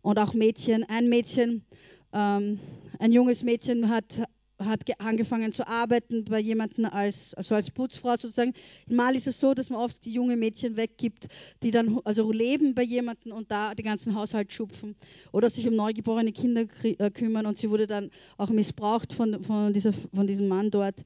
[0.00, 0.84] Und auch Mädchen.
[0.84, 1.62] Ein Mädchen,
[2.14, 2.58] ähm,
[2.98, 4.22] ein junges Mädchen hat
[4.64, 8.52] hat angefangen zu arbeiten bei jemandem als, also als Putzfrau sozusagen.
[8.86, 11.28] In Mali ist es so, dass man oft die junge Mädchen weggibt,
[11.62, 14.96] die dann also leben bei jemandem und da den ganzen Haushalt schupfen
[15.32, 17.46] oder sich um neugeborene Kinder äh, kümmern.
[17.46, 21.04] Und sie wurde dann auch missbraucht von, von, dieser, von diesem Mann dort.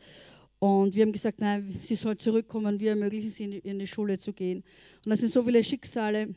[0.59, 4.33] Und wir haben gesagt, nein, sie soll zurückkommen, wir ermöglichen sie in die, Schule zu
[4.33, 4.65] gehen.
[5.05, 6.35] Und das sind so viele Schicksale.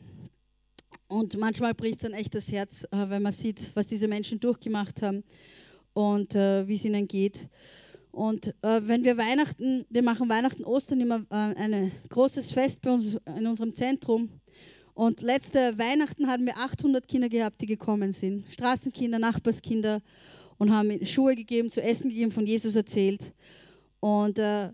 [1.08, 4.40] Und manchmal bricht es dann echt das Herz, äh, wenn man sieht, was diese Menschen
[4.40, 5.24] durchgemacht haben
[5.98, 7.48] und äh, wie es ihnen geht.
[8.12, 12.92] Und äh, wenn wir Weihnachten, wir machen Weihnachten, Ostern immer äh, ein großes Fest bei
[12.92, 14.28] uns in unserem Zentrum.
[14.94, 18.46] Und letzte Weihnachten hatten wir 800 Kinder gehabt, die gekommen sind.
[18.48, 20.00] Straßenkinder, Nachbarskinder
[20.56, 23.32] und haben Schuhe gegeben, zu essen gegeben, von Jesus erzählt.
[23.98, 24.70] Und äh,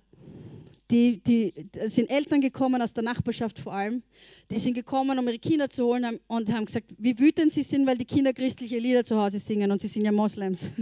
[0.91, 1.55] die, die
[1.87, 4.03] sind Eltern gekommen aus der Nachbarschaft vor allem.
[4.51, 7.87] Die sind gekommen, um ihre Kinder zu holen und haben gesagt, wie wütend sie sind,
[7.87, 10.61] weil die Kinder christliche Lieder zu Hause singen und sie sind ja Moslems.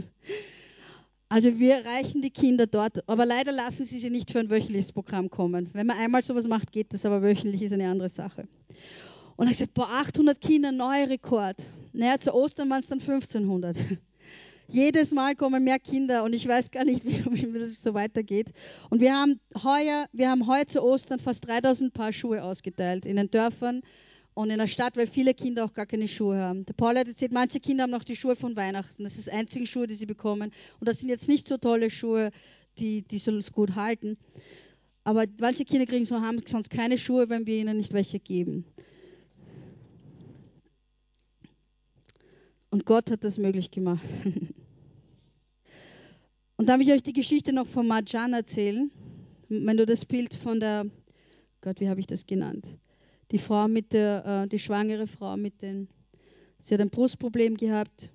[1.28, 4.92] Also wir erreichen die Kinder dort, aber leider lassen sie sie nicht für ein wöchentliches
[4.92, 5.70] Programm kommen.
[5.72, 8.46] Wenn man einmal sowas macht, geht das, aber wöchentlich ist eine andere Sache.
[9.36, 11.56] Und hat gesagt, boah, 800 Kinder, neuer Rekord.
[11.94, 13.78] Naja, zu Ostern waren es dann 1500.
[14.68, 18.52] Jedes Mal kommen mehr Kinder und ich weiß gar nicht, wie, wie das so weitergeht.
[18.90, 23.16] Und wir haben heuer, wir haben heuer zu Ostern fast 3000 Paar Schuhe ausgeteilt in
[23.16, 23.82] den Dörfern
[24.34, 26.64] und in der Stadt, weil viele Kinder auch gar keine Schuhe haben.
[26.64, 29.04] Der Paul hat erzählt, manche Kinder haben noch die Schuhe von Weihnachten.
[29.04, 30.52] Das ist die einzigen Schuhe, die sie bekommen.
[30.80, 32.30] Und das sind jetzt nicht so tolle Schuhe,
[32.78, 34.16] die, die so gut halten.
[35.04, 38.64] Aber manche Kinder kriegen so, haben sonst keine Schuhe, wenn wir ihnen nicht welche geben.
[42.72, 44.08] Und Gott hat das möglich gemacht.
[46.56, 48.90] Und darf ich euch die Geschichte noch von Marjan erzählen?
[49.50, 50.86] Wenn du das Bild von der,
[51.60, 52.66] Gott, wie habe ich das genannt?
[53.30, 55.86] Die Frau mit der, äh, die schwangere Frau mit den,
[56.60, 58.10] sie hat ein Brustproblem gehabt.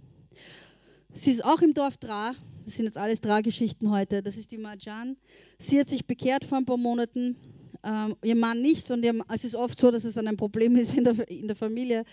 [1.14, 2.32] Sie ist auch im Dorf Dra.
[2.66, 4.24] Das sind jetzt alles Dra-Geschichten heute.
[4.24, 5.18] Das ist die Marjan.
[5.60, 7.36] Sie hat sich bekehrt vor ein paar Monaten.
[7.84, 8.90] Ähm, ihr Mann nicht.
[8.90, 11.46] Und ihr, es ist oft so, dass es dann ein Problem ist in der, in
[11.46, 12.06] der Familie.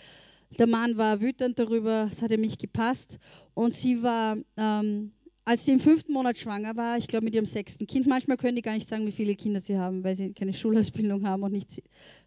[0.59, 3.18] Der Mann war wütend darüber, es hatte mich gepasst.
[3.55, 5.12] Und sie war, ähm,
[5.45, 8.57] als sie im fünften Monat schwanger war, ich glaube mit ihrem sechsten Kind, manchmal können
[8.57, 11.53] die gar nicht sagen, wie viele Kinder sie haben, weil sie keine Schulausbildung haben und
[11.53, 11.82] nicht,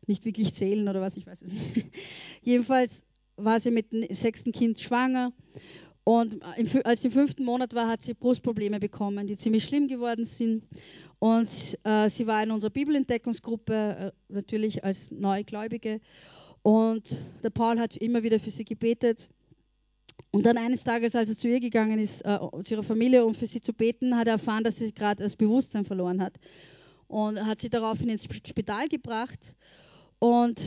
[0.06, 1.86] nicht wirklich zählen oder was, ich weiß es nicht.
[2.44, 3.06] Jedenfalls
[3.38, 5.32] war sie mit dem sechsten Kind schwanger.
[6.04, 6.38] Und
[6.86, 10.64] als sie im fünften Monat war, hat sie Brustprobleme bekommen, die ziemlich schlimm geworden sind.
[11.20, 11.50] Und
[11.84, 16.00] äh, sie war in unserer Bibelentdeckungsgruppe, äh, natürlich als Neugläubige.
[16.68, 19.30] Und der Paul hat immer wieder für sie gebetet.
[20.32, 23.34] Und dann eines Tages, als er zu ihr gegangen ist, äh, zu ihrer Familie, um
[23.34, 26.34] für sie zu beten, hat er erfahren, dass sie gerade das Bewusstsein verloren hat.
[27.08, 29.56] Und hat sie daraufhin ins Spital gebracht.
[30.20, 30.60] Und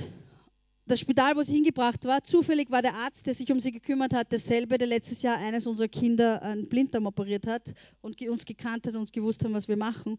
[0.86, 4.14] das Spital, wo sie hingebracht war, zufällig war der Arzt, der sich um sie gekümmert
[4.14, 8.86] hat, derselbe, der letztes Jahr eines unserer Kinder einen Blinddarm operiert hat und uns gekannt
[8.86, 10.18] hat und uns gewusst hat, was wir machen.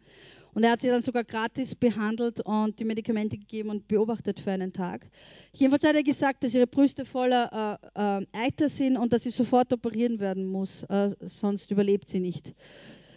[0.53, 4.51] Und er hat sie dann sogar gratis behandelt und die Medikamente gegeben und beobachtet für
[4.51, 5.09] einen Tag.
[5.53, 9.29] Jedenfalls hat er gesagt, dass ihre Brüste voller äh, äh, Eiter sind und dass sie
[9.29, 12.53] sofort operieren werden muss, äh, sonst überlebt sie nicht.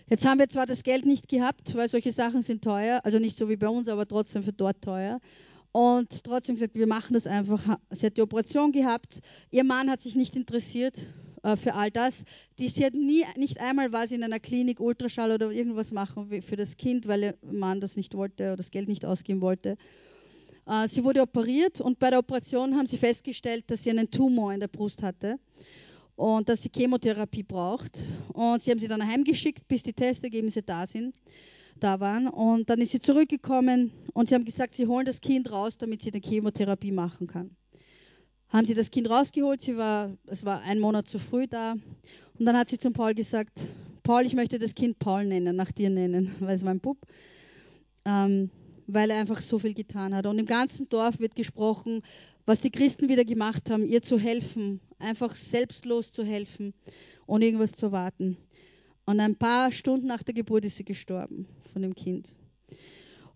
[0.09, 3.37] Jetzt haben wir zwar das Geld nicht gehabt, weil solche Sachen sind teuer, also nicht
[3.37, 5.19] so wie bei uns, aber trotzdem für dort teuer.
[5.73, 7.79] Und trotzdem gesagt, wir machen das einfach.
[7.91, 9.21] Sie hat die Operation gehabt.
[9.51, 10.95] Ihr Mann hat sich nicht interessiert
[11.57, 12.25] für all das.
[12.59, 16.43] Die, sie hat nie, nicht einmal war sie in einer Klinik Ultraschall oder irgendwas machen
[16.43, 19.77] für das Kind, weil ihr Mann das nicht wollte oder das Geld nicht ausgeben wollte.
[20.67, 24.55] Äh, sie wurde operiert und bei der Operation haben sie festgestellt, dass sie einen Tumor
[24.55, 25.39] in der Brust hatte
[26.17, 27.99] und dass sie Chemotherapie braucht.
[28.33, 31.15] Und sie haben sie dann heimgeschickt, bis die Testergebnisse da sind
[31.81, 32.29] da waren.
[32.29, 36.03] Und dann ist sie zurückgekommen und sie haben gesagt, sie holen das Kind raus, damit
[36.03, 37.55] sie eine Chemotherapie machen kann
[38.55, 39.61] haben sie das Kind rausgeholt.
[39.61, 41.73] Sie war, es war ein Monat zu früh da.
[42.39, 43.67] Und dann hat sie zum Paul gesagt,
[44.05, 46.99] Paul, ich möchte das Kind Paul nennen, nach dir nennen, weil es war ein Bub.
[48.05, 48.51] Ähm,
[48.87, 50.27] weil er einfach so viel getan hat.
[50.27, 52.03] Und im ganzen Dorf wird gesprochen,
[52.47, 56.75] was die Christen wieder gemacht haben, ihr zu helfen, einfach selbstlos zu helfen,
[57.27, 58.37] ohne irgendwas zu erwarten.
[59.05, 62.37] Und ein paar Stunden nach der Geburt ist sie gestorben von dem Kind.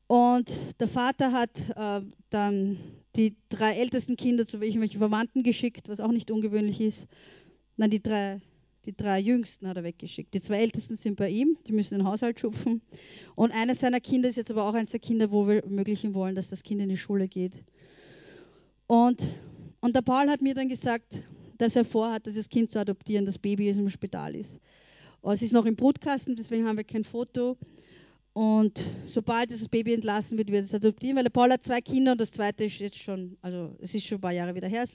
[0.07, 2.79] Und der Vater hat äh, dann
[3.19, 7.09] die drei ältesten Kinder zu irgendwelchen Verwandten geschickt, was auch nicht ungewöhnlich ist.
[7.77, 8.41] Nein, die drei,
[8.87, 10.33] die drei jüngsten hat er weggeschickt.
[10.35, 12.81] Die zwei ältesten sind bei ihm, die müssen den Haushalt schupfen.
[13.35, 16.37] Und eines seiner Kinder ist jetzt aber auch eines der Kinder, wo wir ermöglichen wollen,
[16.37, 17.65] dass das Kind in die Schule geht.
[18.87, 19.21] Und,
[19.81, 21.25] und der Paul hat mir dann gesagt,
[21.59, 24.61] dass er vorhat, das Kind zu adoptieren, das Baby jetzt im Spital ist.
[25.23, 27.57] Und es ist noch im Brutkasten, deswegen haben wir kein Foto.
[28.33, 32.13] Und sobald das Baby entlassen wird, wird es adoptieren, weil der Paul hat zwei Kinder
[32.13, 34.85] und das zweite ist jetzt schon, also es ist schon ein paar Jahre wieder her.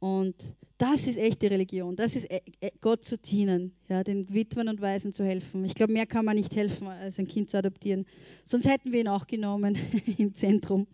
[0.00, 1.94] Und das ist echte Religion.
[1.94, 5.62] Das ist e, e, Gott zu dienen, ja, den Witwen und Waisen zu helfen.
[5.66, 8.06] Ich glaube, mehr kann man nicht helfen, als ein Kind zu adoptieren.
[8.46, 9.76] Sonst hätten wir ihn auch genommen
[10.16, 10.86] im Zentrum.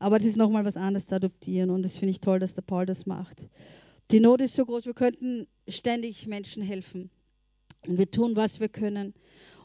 [0.00, 2.62] Aber das ist nochmal was anderes zu adoptieren und das finde ich toll, dass der
[2.62, 3.48] Paul das macht.
[4.10, 7.08] Die Not ist so groß, wir könnten ständig Menschen helfen.
[7.86, 9.14] Und wir tun, was wir können.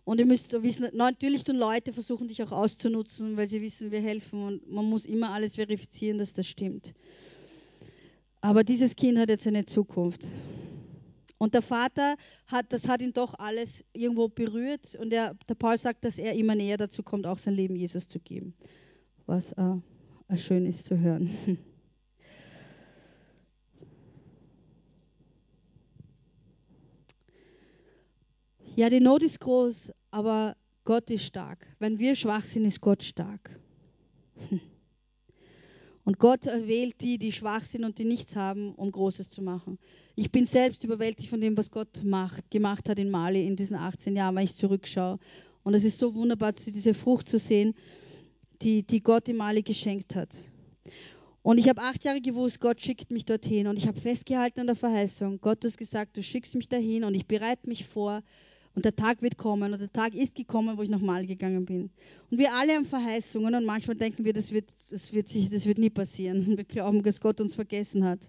[0.08, 3.99] Und ihr müsst wissen, natürlich tun Leute versuchen, dich auch auszunutzen, weil sie wissen, wir
[3.99, 4.41] helfen.
[4.41, 6.93] Und man muss immer alles verifizieren, dass das stimmt.
[8.39, 10.26] Aber dieses Kind hat jetzt eine Zukunft.
[11.38, 14.95] Und der Vater hat, das hat ihn doch alles irgendwo berührt.
[14.95, 18.08] Und er, der Paul sagt, dass er immer näher dazu kommt, auch sein Leben Jesus
[18.08, 18.53] zu geben.
[19.26, 21.32] Was äh, schön ist zu hören.
[28.78, 31.65] Ja, die Not ist groß, aber Gott ist stark.
[31.80, 33.59] Wenn wir schwach sind, ist Gott stark.
[36.03, 39.80] Und Gott erwählt die, die schwach sind und die nichts haben, um Großes zu machen.
[40.15, 43.75] Ich bin selbst überwältigt von dem, was Gott macht, gemacht hat in Mali in diesen
[43.75, 45.17] 18 Jahren, wenn ich zurückschaue.
[45.63, 47.73] Und es ist so wunderbar, diese Frucht zu sehen,
[48.61, 50.36] die, die Gott in Mali geschenkt hat.
[51.41, 53.65] Und ich habe acht Jahre gewusst, Gott schickt mich dorthin.
[53.65, 55.41] Und ich habe festgehalten an der Verheißung.
[55.41, 58.21] Gott hat gesagt, du schickst mich dahin und ich bereite mich vor.
[58.78, 61.89] Und der Tag wird kommen und der Tag ist gekommen, wo ich nochmal gegangen bin.
[62.30, 65.65] Und wir alle haben Verheißungen und manchmal denken wir, das wird, das wird, sich, das
[65.65, 66.45] wird nie passieren.
[66.55, 68.19] Wir glauben, dass Gott uns vergessen hat.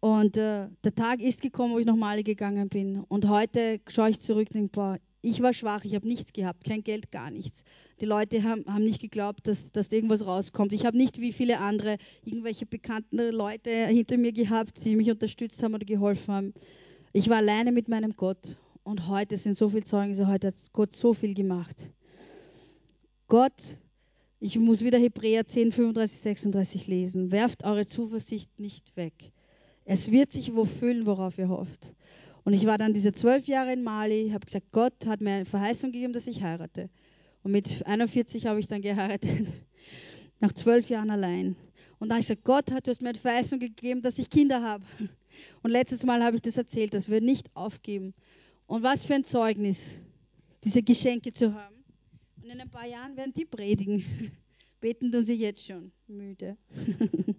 [0.00, 3.04] Und äh, der Tag ist gekommen, wo ich nochmal gegangen bin.
[3.08, 6.64] Und heute schaue ich zurück und denke, boah, ich war schwach, ich habe nichts gehabt,
[6.64, 7.64] kein Geld, gar nichts.
[8.00, 10.72] Die Leute haben, haben nicht geglaubt, dass, dass irgendwas rauskommt.
[10.72, 15.62] Ich habe nicht wie viele andere irgendwelche bekannten Leute hinter mir gehabt, die mich unterstützt
[15.62, 16.54] haben oder geholfen haben.
[17.12, 18.56] Ich war alleine mit meinem Gott.
[18.90, 21.92] Und heute sind so viele Zeugnisse, heute hat Gott so viel gemacht.
[23.28, 23.78] Gott,
[24.40, 27.30] ich muss wieder Hebräer 10, 35, 36 lesen.
[27.30, 29.14] Werft eure Zuversicht nicht weg.
[29.84, 31.94] Es wird sich wo füllen, worauf ihr hofft.
[32.42, 35.46] Und ich war dann diese zwölf Jahre in Mali, habe gesagt, Gott hat mir eine
[35.46, 36.90] Verheißung gegeben, dass ich heirate.
[37.44, 39.46] Und mit 41 habe ich dann geheiratet,
[40.40, 41.54] nach zwölf Jahren allein.
[42.00, 44.82] Und da habe ich gesagt, Gott hat mir eine Verheißung gegeben, dass ich Kinder habe.
[45.62, 48.14] Und letztes Mal habe ich das erzählt, dass wir nicht aufgeben.
[48.70, 49.80] Und was für ein Zeugnis,
[50.62, 51.74] diese Geschenke zu haben.
[52.40, 54.04] Und in ein paar Jahren werden die predigen.
[54.80, 56.56] Beten tun sie jetzt schon müde.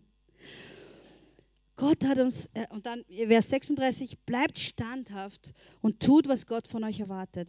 [1.77, 6.83] Gott hat uns, äh, und dann Vers 36, bleibt standhaft und tut, was Gott von
[6.83, 7.47] euch erwartet.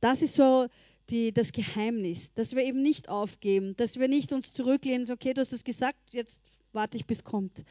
[0.00, 0.68] Das ist so
[1.10, 5.34] die, das Geheimnis, dass wir eben nicht aufgeben, dass wir nicht uns zurücklehnen, so, okay,
[5.34, 7.64] du hast es gesagt, jetzt warte ich, bis kommt.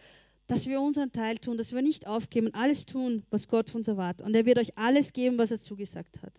[0.47, 3.81] Dass wir unseren Teil tun, dass wir nicht aufgeben und alles tun, was Gott von
[3.81, 4.25] uns erwartet.
[4.25, 6.33] Und er wird euch alles geben, was er zugesagt hat.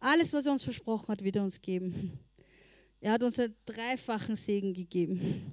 [0.00, 2.18] Alles, was er uns versprochen hat, wird er uns geben.
[3.00, 5.52] Er hat uns einen dreifachen Segen gegeben.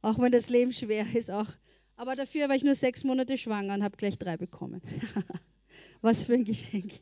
[0.00, 1.48] Auch wenn das Leben schwer ist, auch
[1.98, 4.80] aber dafür war ich nur sechs Monate schwanger und habe gleich drei bekommen.
[6.00, 6.92] Was für ein Geschenk.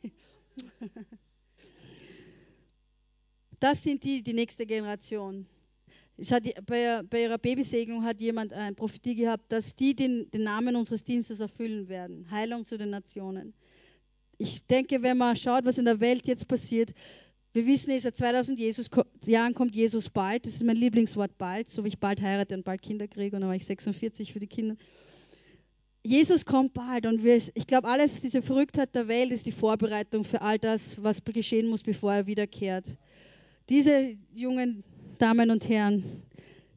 [3.59, 5.45] Das sind die, die nächste Generation.
[6.17, 10.43] Es hat, bei, bei ihrer Babysegnung hat jemand eine Prophetie gehabt, dass die den, den
[10.43, 12.29] Namen unseres Dienstes erfüllen werden.
[12.31, 13.53] Heilung zu den Nationen.
[14.39, 16.91] Ich denke, wenn man schaut, was in der Welt jetzt passiert,
[17.53, 18.89] wir wissen, seit 2000 Jesus,
[19.25, 20.45] Jahren kommt Jesus bald.
[20.45, 23.35] Das ist mein Lieblingswort bald, so wie ich bald heirate und bald Kinder kriege.
[23.35, 24.75] Und dann war ich 46 für die Kinder.
[26.03, 30.23] Jesus kommt bald und wir, ich glaube, alles, diese Verrücktheit der Welt ist die Vorbereitung
[30.23, 32.85] für all das, was geschehen muss, bevor er wiederkehrt.
[33.69, 34.83] Diese jungen
[35.17, 36.23] Damen und Herren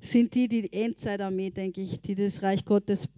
[0.00, 3.08] sind die, die Endzeitarmee, denke ich, die das Reich Gottes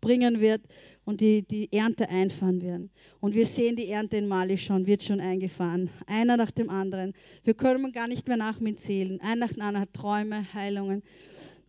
[0.00, 0.60] bringen wird
[1.04, 2.90] und die, die Ernte einfahren werden.
[3.20, 5.90] Und wir sehen die Ernte in Mali schon, wird schon eingefahren.
[6.06, 7.14] Einer nach dem anderen.
[7.42, 9.18] Wir können gar nicht mehr nach mitzählen.
[9.22, 11.02] Ein nach dem anderen hat Träume, Heilungen.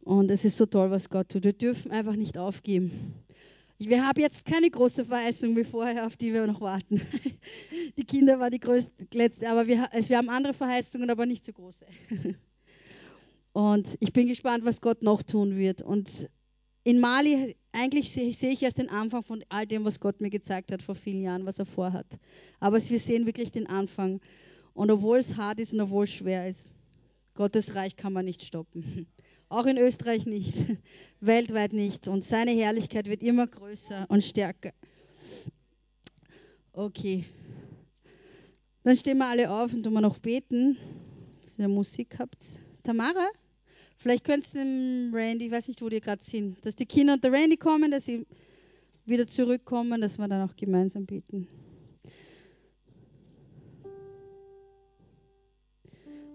[0.04, 1.46] Und es ist so toll, was Gott tut.
[1.46, 3.16] Wir dürfen einfach nicht aufgeben.
[3.78, 7.02] Wir haben jetzt keine große Verheißung wie vorher, auf die wir noch warten.
[7.98, 11.46] Die Kinder war die größte, letzte, aber wir, also wir haben andere Verheißungen, aber nicht
[11.46, 11.86] so große.
[13.52, 15.82] Und ich bin gespannt, was Gott noch tun wird.
[15.82, 16.30] Und
[16.84, 20.72] in Mali, eigentlich sehe ich erst den Anfang von all dem, was Gott mir gezeigt
[20.72, 22.20] hat vor vielen Jahren, was er vorhat.
[22.60, 24.22] Aber wir sehen wirklich den Anfang.
[24.74, 26.70] Und obwohl es hart ist und obwohl es schwer ist,
[27.34, 29.08] Gottes Reich kann man nicht stoppen.
[29.50, 30.54] Auch in Österreich nicht,
[31.20, 32.08] weltweit nicht.
[32.08, 34.72] Und seine Herrlichkeit wird immer größer und stärker.
[36.74, 37.26] Okay.
[38.84, 40.78] Dann stehen wir alle auf und tun wir noch beten.
[41.44, 42.38] Dass ihr Musik habt.
[42.84, 43.28] Tamara?
[43.98, 47.14] Vielleicht könntest du dem Randy, ich weiß nicht, wo die gerade sind, dass die Kinder
[47.14, 48.28] und der Randy kommen, dass sie
[49.06, 51.48] wieder zurückkommen, dass wir dann auch gemeinsam beten.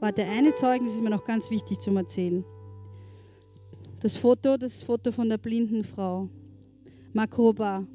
[0.00, 2.44] Warte, eine Zeugnis ist mir noch ganz wichtig zum Erzählen.
[4.00, 6.28] Das Foto, das Foto von der blinden Frau,
[7.12, 7.86] Makroba,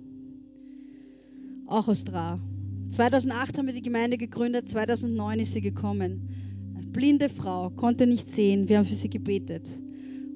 [1.68, 2.40] auch aus Dra.
[2.90, 6.36] 2008 haben wir die Gemeinde gegründet, 2009 ist sie gekommen
[6.96, 8.70] blinde Frau, konnte nicht sehen.
[8.70, 9.78] Wir haben für sie gebetet.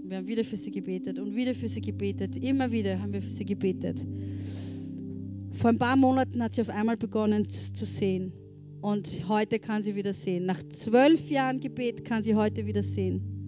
[0.04, 2.36] Wir haben wieder für sie gebetet und wieder für sie gebetet.
[2.36, 3.98] Immer wieder haben wir für sie gebetet.
[5.54, 8.34] Vor ein paar Monaten hat sie auf einmal begonnen zu sehen.
[8.82, 10.46] Und heute kann sie wieder sehen.
[10.46, 13.39] Nach zwölf Jahren Gebet kann sie heute wieder sehen.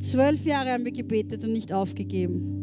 [0.00, 2.60] Zwölf Jahre haben wir gebetet und nicht aufgegeben.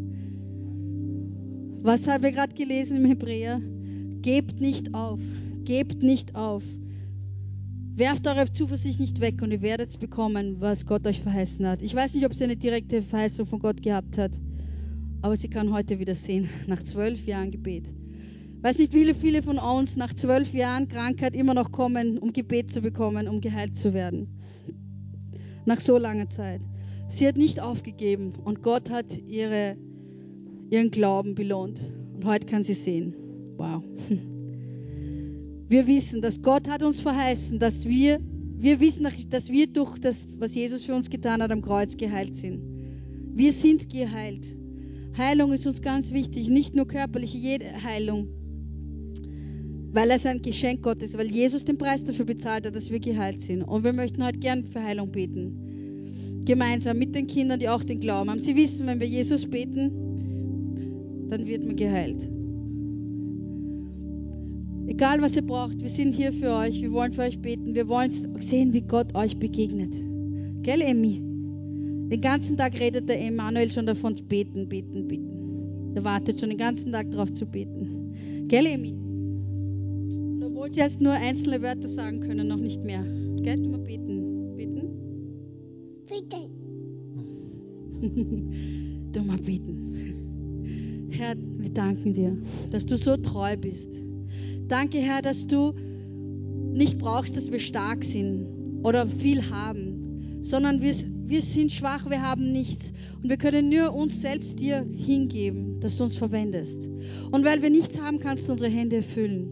[1.84, 3.62] Was haben wir gerade gelesen im Hebräer?
[4.22, 5.20] Gebt nicht auf.
[5.64, 6.64] Gebt nicht auf.
[7.96, 11.84] Werft eure Zuversicht nicht weg und ihr werdet bekommen, was Gott euch verheißen hat.
[11.84, 14.32] Ich weiß nicht, ob sie eine direkte Verheißung von Gott gehabt hat,
[15.22, 17.86] aber sie kann heute wieder sehen, nach zwölf Jahren Gebet.
[17.88, 22.34] Ich weiß nicht, wie viele von uns nach zwölf Jahren Krankheit immer noch kommen, um
[22.34, 24.40] Gebet zu bekommen, um geheilt zu werden.
[25.66, 26.62] Nach so langer Zeit.
[27.10, 29.78] Sie hat nicht aufgegeben und Gott hat ihre,
[30.70, 31.94] ihren Glauben belohnt.
[32.16, 33.16] Und heute kann sie sehen.
[33.56, 33.84] Wow.
[35.70, 38.22] Wir wissen, dass Gott hat uns verheißen, dass wir,
[38.58, 42.36] wir wissen, dass wir durch das, was Jesus für uns getan hat, am Kreuz geheilt
[42.36, 42.62] sind.
[43.36, 44.48] Wir sind geheilt.
[45.18, 48.30] Heilung ist uns ganz wichtig, nicht nur körperliche jede Heilung,
[49.92, 53.42] weil es ein Geschenk Gottes, weil Jesus den Preis dafür bezahlt hat, dass wir geheilt
[53.42, 53.64] sind.
[53.64, 55.67] Und wir möchten heute gern für Heilung beten.
[56.48, 58.40] Gemeinsam mit den Kindern, die auch den Glauben haben.
[58.40, 62.30] Sie wissen, wenn wir Jesus beten, dann wird man geheilt.
[64.88, 66.82] Egal was ihr braucht, wir sind hier für euch.
[66.82, 67.76] Wir wollen für euch beten.
[67.76, 69.94] Wir wollen sehen, wie Gott euch begegnet.
[70.64, 71.22] Gell, Emmy?
[72.10, 75.92] Den ganzen Tag redet der Emanuel schon davon, beten, beten, beten.
[75.96, 78.48] Er wartet schon den ganzen Tag darauf zu beten.
[78.48, 78.96] Gell, Emmy?
[80.46, 83.04] Obwohl sie erst nur einzelne Wörter sagen können, noch nicht mehr.
[83.42, 83.84] Gell, beten.
[83.84, 84.17] Beten?
[86.08, 86.50] Bitte.
[89.12, 91.10] du mal beten.
[91.10, 92.38] Herr, wir danken dir,
[92.72, 94.00] dass du so treu bist.
[94.68, 95.74] Danke, Herr, dass du
[96.72, 98.48] nicht brauchst, dass wir stark sind
[98.84, 100.94] oder viel haben, sondern wir,
[101.26, 105.98] wir sind schwach, wir haben nichts und wir können nur uns selbst dir hingeben, dass
[105.98, 106.88] du uns verwendest.
[107.32, 109.50] Und weil wir nichts haben, kannst du unsere Hände füllen.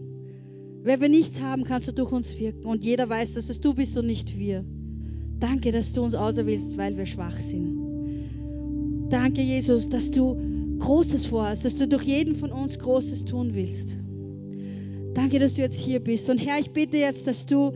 [0.84, 3.74] Weil wir nichts haben, kannst du durch uns wirken und jeder weiß, dass es du
[3.74, 4.64] bist und nicht wir.
[5.38, 7.86] Danke, dass du uns auserwählst, weil wir schwach sind.
[9.10, 10.36] Danke, Jesus, dass du
[10.78, 13.98] Großes vorhast, dass du durch jeden von uns Großes tun willst.
[15.14, 16.28] Danke, dass du jetzt hier bist.
[16.28, 17.72] Und Herr, ich bitte jetzt, dass du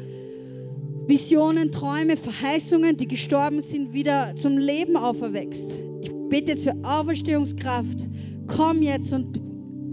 [1.07, 5.67] Visionen, Träume, Verheißungen, die gestorben sind, wieder zum Leben auferweckst.
[6.03, 8.09] Ich bitte für Auferstehungskraft.
[8.47, 9.41] Komm jetzt und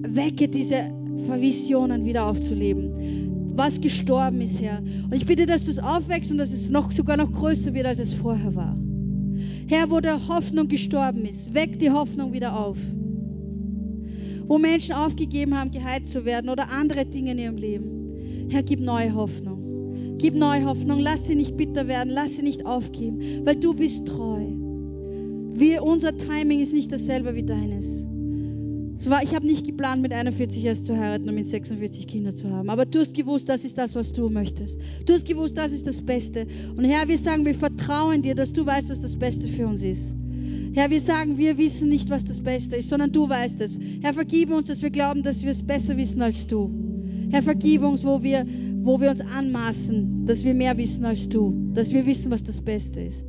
[0.01, 0.91] wecke diese
[1.39, 3.26] Visionen wieder aufzuleben.
[3.57, 4.77] Was gestorben ist, Herr.
[4.77, 7.87] Und ich bitte, dass du es aufwächst und dass es noch, sogar noch größer wird,
[7.87, 8.77] als es vorher war.
[9.65, 12.77] Herr, wo der Hoffnung gestorben ist, weck die Hoffnung wieder auf.
[14.45, 18.47] Wo Menschen aufgegeben haben, geheilt zu werden oder andere Dinge in ihrem Leben.
[18.49, 20.17] Herr, gib neue Hoffnung.
[20.19, 20.99] Gib neue Hoffnung.
[20.99, 22.13] Lass sie nicht bitter werden.
[22.13, 24.45] Lass sie nicht aufgeben, weil du bist treu.
[25.55, 28.05] Wir, unser Timing ist nicht dasselbe wie deines.
[29.05, 32.49] War, ich habe nicht geplant, mit 41 erst zu heiraten und mit 46 Kinder zu
[32.49, 32.69] haben.
[32.69, 34.79] Aber du hast gewusst, das ist das, was du möchtest.
[35.05, 36.47] Du hast gewusst, das ist das Beste.
[36.75, 39.83] Und Herr, wir sagen, wir vertrauen dir, dass du weißt, was das Beste für uns
[39.83, 40.13] ist.
[40.73, 43.79] Herr, wir sagen, wir wissen nicht, was das Beste ist, sondern du weißt es.
[44.01, 46.69] Herr, vergib uns, dass wir glauben, dass wir es besser wissen als du.
[47.29, 48.45] Herr, vergib uns, wo wir,
[48.83, 52.61] wo wir uns anmaßen, dass wir mehr wissen als du, dass wir wissen, was das
[52.61, 53.23] Beste ist.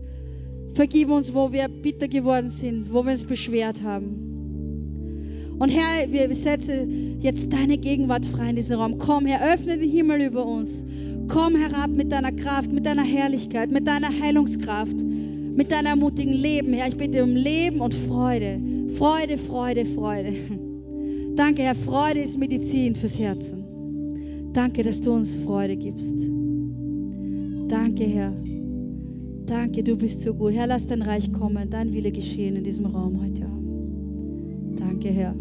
[0.74, 4.27] Vergib uns, wo wir bitter geworden sind, wo wir uns beschwert haben.
[5.58, 8.98] Und Herr, wir setzen jetzt deine Gegenwart frei in diesen Raum.
[8.98, 10.84] Komm, Herr, öffne den Himmel über uns.
[11.28, 16.72] Komm herab mit deiner Kraft, mit deiner Herrlichkeit, mit deiner Heilungskraft, mit deinem ermutigen Leben.
[16.72, 18.60] Herr, ich bitte um Leben und Freude.
[18.94, 20.32] Freude, Freude, Freude.
[21.34, 21.74] Danke, Herr.
[21.74, 23.64] Freude ist Medizin fürs Herzen.
[24.52, 26.16] Danke, dass du uns Freude gibst.
[27.68, 28.32] Danke, Herr.
[29.44, 30.54] Danke, du bist so gut.
[30.54, 34.80] Herr, lass dein Reich kommen, dein Wille geschehen in diesem Raum heute Abend.
[34.80, 35.34] Danke, Herr.